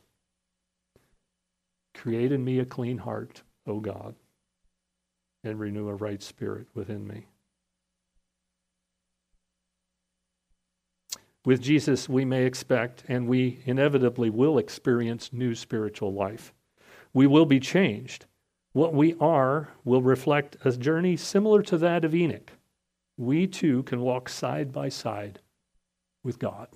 Create 1.95 2.33
in 2.33 2.45
me 2.45 2.59
a 2.59 2.64
clean 2.64 2.99
heart, 2.99 3.42
O 3.66 3.81
God, 3.81 4.14
and 5.42 5.59
renew 5.59 5.88
a 5.88 5.95
right 5.95 6.23
spirit 6.23 6.66
within 6.75 7.07
me. 7.07 7.27
With 11.45 11.61
Jesus, 11.61 12.09
we 12.09 12.25
may 12.25 12.45
expect, 12.45 13.03
and 13.09 13.27
we 13.27 13.61
inevitably 13.64 14.31
will 14.31 14.59
experience 14.59 15.33
new 15.33 15.55
spiritual 15.55 16.12
life. 16.12 16.53
We 17.12 17.27
will 17.27 17.47
be 17.47 17.59
changed. 17.59 18.27
What 18.73 18.95
we 18.95 19.16
are 19.21 19.71
will 19.85 20.03
reflect 20.03 20.57
a 20.64 20.73
journey 20.73 21.16
similar 21.16 21.62
to 21.62 21.77
that 21.79 22.05
of 22.05 22.14
Enoch 22.14 22.53
we 23.16 23.46
too 23.46 23.83
can 23.85 24.01
walk 24.01 24.29
side 24.29 24.72
by 24.72 24.88
side 24.88 25.40
with 26.25 26.38
God. 26.38 26.68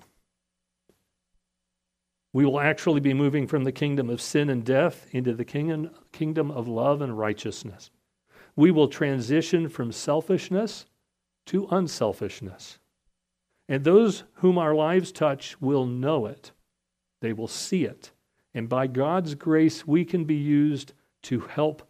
We 2.33 2.45
will 2.45 2.59
actually 2.59 2.99
be 2.99 3.13
moving 3.13 3.47
from 3.47 3.63
the 3.63 3.71
kingdom 3.71 4.09
of 4.09 4.21
sin 4.21 4.49
and 4.49 4.63
death 4.63 5.07
into 5.11 5.33
the 5.33 5.45
kingdom 5.45 6.51
of 6.51 6.67
love 6.67 7.01
and 7.01 7.17
righteousness. 7.17 7.89
We 8.55 8.69
will 8.69 8.87
transition 8.87 9.69
from 9.69 9.91
selfishness 9.91 10.85
to 11.47 11.67
unselfishness. 11.71 12.79
And 13.69 13.83
those 13.83 14.23
whom 14.35 14.57
our 14.57 14.75
lives 14.75 15.11
touch 15.11 15.59
will 15.61 15.85
know 15.85 16.25
it, 16.25 16.51
they 17.21 17.33
will 17.33 17.47
see 17.47 17.85
it. 17.85 18.11
And 18.53 18.69
by 18.69 18.87
God's 18.87 19.35
grace, 19.35 19.87
we 19.87 20.05
can 20.05 20.25
be 20.25 20.35
used 20.35 20.93
to 21.23 21.39
help 21.41 21.87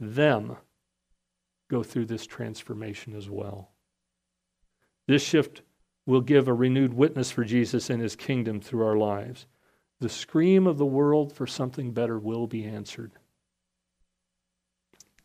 them 0.00 0.56
go 1.68 1.82
through 1.82 2.06
this 2.06 2.26
transformation 2.26 3.14
as 3.14 3.30
well. 3.30 3.70
This 5.06 5.22
shift 5.22 5.62
will 6.04 6.20
give 6.20 6.48
a 6.48 6.54
renewed 6.54 6.94
witness 6.94 7.30
for 7.30 7.44
Jesus 7.44 7.90
and 7.90 8.00
his 8.00 8.16
kingdom 8.16 8.60
through 8.60 8.86
our 8.86 8.96
lives. 8.96 9.46
The 10.00 10.08
scream 10.08 10.66
of 10.66 10.78
the 10.78 10.86
world 10.86 11.32
for 11.32 11.46
something 11.46 11.92
better 11.92 12.18
will 12.18 12.46
be 12.46 12.64
answered. 12.64 13.12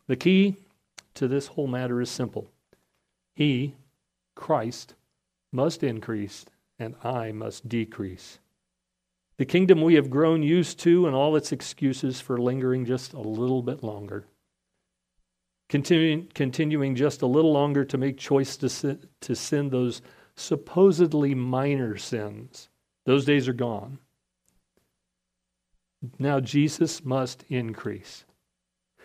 The 0.06 0.16
key 0.16 0.56
to 1.14 1.28
this 1.28 1.48
whole 1.48 1.66
matter 1.66 2.00
is 2.00 2.10
simple 2.10 2.50
He, 3.34 3.74
Christ, 4.34 4.94
must 5.52 5.82
increase, 5.82 6.46
and 6.78 6.94
I 7.04 7.32
must 7.32 7.68
decrease. 7.68 8.38
The 9.36 9.44
kingdom 9.44 9.82
we 9.82 9.94
have 9.94 10.10
grown 10.10 10.42
used 10.42 10.78
to 10.80 11.06
and 11.06 11.14
all 11.14 11.36
its 11.36 11.52
excuses 11.52 12.20
for 12.20 12.38
lingering 12.38 12.84
just 12.84 13.12
a 13.12 13.20
little 13.20 13.62
bit 13.62 13.82
longer 13.82 14.26
continuing, 15.72 16.28
continuing 16.34 16.94
just 16.94 17.22
a 17.22 17.26
little 17.26 17.50
longer 17.50 17.82
to 17.82 17.96
make 17.96 18.18
choice 18.18 18.58
to 18.58 18.68
sin, 18.68 19.02
to 19.22 19.34
sin 19.34 19.70
those 19.70 20.02
supposedly 20.36 21.34
minor 21.34 21.96
sins. 21.96 22.68
Those 23.06 23.24
days 23.24 23.48
are 23.48 23.54
gone. 23.54 23.98
Now 26.18 26.40
Jesus 26.40 27.02
must 27.06 27.44
increase. 27.48 28.26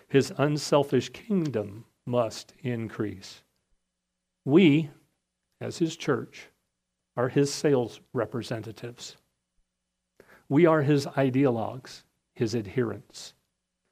His 0.10 0.34
unselfish 0.38 1.08
kingdom 1.08 1.86
must 2.06 2.52
increase. 2.62 3.44
We, 4.44 4.90
as 5.62 5.78
his 5.78 5.96
church, 5.96 6.50
are 7.16 7.30
his 7.30 7.54
sales 7.54 8.02
representatives. 8.12 9.16
We 10.50 10.66
are 10.66 10.82
his 10.82 11.06
ideologues, 11.06 12.04
his 12.34 12.54
adherents, 12.54 13.36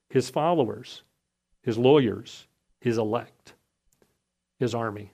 his 0.10 0.30
followers, 0.30 1.04
his 1.62 1.78
lawyers, 1.78 2.48
his 2.86 3.00
elect, 3.00 3.56
his 4.60 4.76
army. 4.76 5.12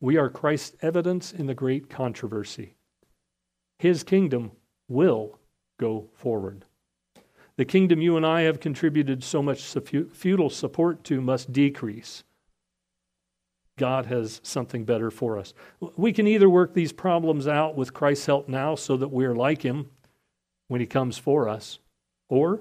We 0.00 0.16
are 0.18 0.30
Christ's 0.30 0.76
evidence 0.80 1.32
in 1.32 1.46
the 1.46 1.54
great 1.54 1.90
controversy. 1.90 2.76
His 3.80 4.04
kingdom 4.04 4.52
will 4.86 5.40
go 5.80 6.10
forward. 6.14 6.64
The 7.56 7.64
kingdom 7.64 8.00
you 8.00 8.16
and 8.16 8.24
I 8.24 8.42
have 8.42 8.60
contributed 8.60 9.24
so 9.24 9.42
much 9.42 9.64
futile 9.64 10.48
support 10.48 11.02
to 11.04 11.20
must 11.20 11.52
decrease. 11.52 12.22
God 13.76 14.06
has 14.06 14.40
something 14.44 14.84
better 14.84 15.10
for 15.10 15.36
us. 15.36 15.52
We 15.96 16.12
can 16.12 16.28
either 16.28 16.48
work 16.48 16.72
these 16.72 16.92
problems 16.92 17.48
out 17.48 17.74
with 17.74 17.92
Christ's 17.92 18.26
help 18.26 18.48
now 18.48 18.76
so 18.76 18.96
that 18.96 19.08
we 19.08 19.24
are 19.24 19.34
like 19.34 19.62
Him 19.62 19.90
when 20.68 20.80
He 20.80 20.86
comes 20.86 21.18
for 21.18 21.48
us, 21.48 21.80
or 22.28 22.60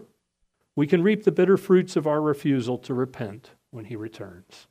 we 0.82 0.88
can 0.88 1.04
reap 1.04 1.26
the 1.26 1.32
bitter 1.32 1.58
fruits 1.58 1.96
of 1.96 2.08
our 2.08 2.20
refusal 2.20 2.76
to 2.76 2.92
repent 2.92 3.52
when 3.70 3.86
he 3.86 3.96
returns. 3.96 4.66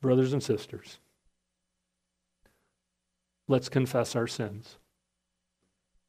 Brothers 0.00 0.32
and 0.32 0.42
sisters, 0.42 0.98
let's 3.46 3.68
confess 3.68 4.16
our 4.16 4.26
sins. 4.26 4.78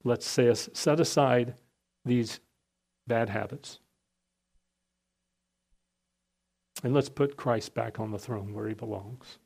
Let's 0.06 0.26
set 0.26 1.02
aside 1.02 1.56
these 2.06 2.40
bad 3.06 3.28
habits. 3.28 3.80
And 6.86 6.94
let's 6.94 7.10
put 7.10 7.36
Christ 7.36 7.74
back 7.74 8.00
on 8.00 8.12
the 8.12 8.18
throne 8.18 8.54
where 8.54 8.70
he 8.70 8.74
belongs. 8.74 9.40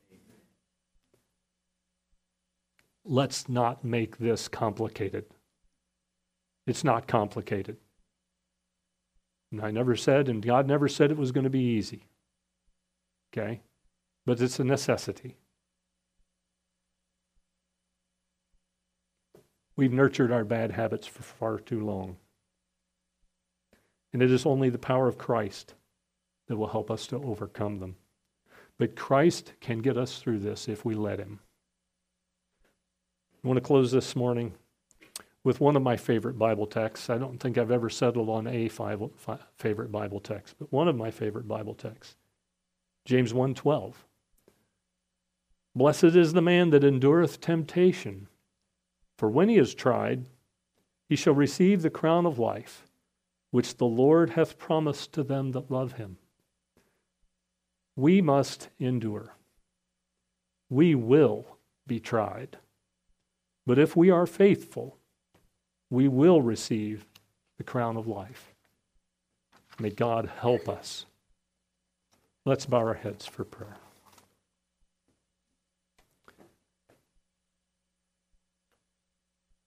Let's 3.03 3.49
not 3.49 3.83
make 3.83 4.19
this 4.19 4.47
complicated. 4.47 5.25
It's 6.69 6.83
not 6.83 7.07
complicated. 7.07 7.77
And 9.51 9.59
I 9.59 9.71
never 9.71 9.95
said, 9.95 10.29
and 10.29 10.45
God 10.45 10.67
never 10.67 10.87
said 10.87 11.09
it 11.09 11.17
was 11.17 11.31
going 11.31 11.45
to 11.45 11.49
be 11.49 11.63
easy. 11.63 12.03
Okay? 13.33 13.61
But 14.23 14.39
it's 14.39 14.59
a 14.59 14.63
necessity. 14.63 15.37
We've 19.75 19.91
nurtured 19.91 20.31
our 20.31 20.43
bad 20.43 20.69
habits 20.69 21.07
for 21.07 21.23
far 21.23 21.57
too 21.57 21.83
long. 21.83 22.17
And 24.13 24.21
it 24.21 24.29
is 24.29 24.45
only 24.45 24.69
the 24.69 24.77
power 24.77 25.07
of 25.07 25.17
Christ 25.17 25.73
that 26.49 26.57
will 26.57 26.67
help 26.67 26.91
us 26.91 27.07
to 27.07 27.15
overcome 27.15 27.79
them. 27.79 27.95
But 28.77 28.95
Christ 28.95 29.53
can 29.59 29.79
get 29.79 29.97
us 29.97 30.19
through 30.19 30.39
this 30.39 30.67
if 30.67 30.85
we 30.85 30.93
let 30.93 31.17
Him. 31.17 31.39
I 33.43 33.47
want 33.47 33.57
to 33.57 33.61
close 33.61 33.91
this 33.91 34.15
morning 34.15 34.53
with 35.49 35.59
one 35.59 35.75
of 35.75 35.81
my 35.81 35.97
favorite 35.97 36.37
Bible 36.37 36.67
texts. 36.67 37.09
I 37.09 37.17
don't 37.17 37.39
think 37.39 37.57
I've 37.57 37.71
ever 37.71 37.89
settled 37.89 38.29
on 38.29 38.45
a 38.45 38.69
five 38.69 39.01
favorite 39.55 39.91
Bible 39.91 40.19
text, 40.19 40.53
but 40.59 40.71
one 40.71 40.87
of 40.87 40.95
my 40.95 41.09
favorite 41.09 41.47
Bible 41.47 41.73
texts. 41.73 42.17
James 43.03 43.33
1:12. 43.33 44.05
Blessed 45.73 46.03
is 46.03 46.33
the 46.33 46.43
man 46.43 46.69
that 46.69 46.83
endureth 46.83 47.41
temptation, 47.41 48.27
for 49.17 49.27
when 49.27 49.49
he 49.49 49.57
is 49.57 49.73
tried, 49.73 50.29
he 51.07 51.15
shall 51.15 51.33
receive 51.33 51.81
the 51.81 51.89
crown 51.89 52.27
of 52.27 52.37
life, 52.37 52.85
which 53.49 53.77
the 53.77 53.87
Lord 53.87 54.29
hath 54.29 54.59
promised 54.59 55.13
to 55.13 55.23
them 55.23 55.53
that 55.53 55.71
love 55.71 55.93
him. 55.93 56.19
We 57.95 58.21
must 58.21 58.69
endure. 58.77 59.35
We 60.69 60.93
will 60.93 61.57
be 61.87 61.99
tried. 61.99 62.59
But 63.65 63.79
if 63.79 63.95
we 63.95 64.11
are 64.11 64.27
faithful, 64.27 64.98
we 65.89 66.07
will 66.07 66.41
receive 66.41 67.05
the 67.57 67.63
crown 67.63 67.97
of 67.97 68.07
life. 68.07 68.53
May 69.79 69.89
God 69.89 70.29
help 70.39 70.67
us. 70.67 71.05
Let's 72.45 72.65
bow 72.65 72.77
our 72.79 72.93
heads 72.93 73.25
for 73.25 73.43
prayer. 73.43 73.77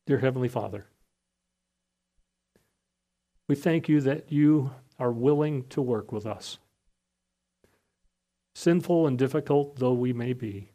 Dear 0.07 0.19
Heavenly 0.19 0.49
Father, 0.49 0.87
we 3.49 3.55
thank 3.55 3.89
you 3.89 4.01
that 4.01 4.33
you 4.33 4.73
are 4.99 5.13
willing 5.13 5.65
to 5.69 5.81
work 5.81 6.13
with 6.13 6.27
us. 6.27 6.59
Sinful 8.55 9.07
and 9.07 9.19
difficult 9.19 9.77
though 9.77 9.93
we 9.93 10.13
may 10.13 10.33
be, 10.33 10.71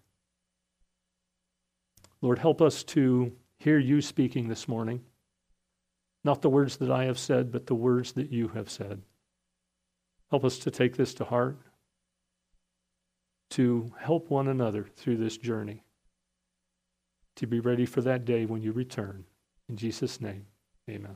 Lord, 2.21 2.39
help 2.39 2.61
us 2.61 2.83
to 2.85 3.31
hear 3.59 3.77
you 3.77 4.01
speaking 4.01 4.47
this 4.47 4.67
morning. 4.67 5.01
Not 6.27 6.41
the 6.41 6.49
words 6.49 6.75
that 6.79 6.91
I 6.91 7.05
have 7.05 7.17
said, 7.17 7.53
but 7.53 7.67
the 7.67 7.73
words 7.73 8.11
that 8.11 8.33
you 8.33 8.49
have 8.49 8.69
said. 8.69 9.01
Help 10.29 10.43
us 10.43 10.59
to 10.59 10.69
take 10.69 10.97
this 10.97 11.13
to 11.13 11.23
heart, 11.23 11.57
to 13.51 13.93
help 13.97 14.29
one 14.29 14.49
another 14.49 14.89
through 14.97 15.15
this 15.15 15.37
journey, 15.37 15.85
to 17.37 17.47
be 17.47 17.61
ready 17.61 17.85
for 17.85 18.01
that 18.01 18.25
day 18.25 18.45
when 18.45 18.61
you 18.61 18.73
return. 18.73 19.23
In 19.69 19.77
Jesus' 19.77 20.19
name, 20.19 20.47
amen. 20.89 21.15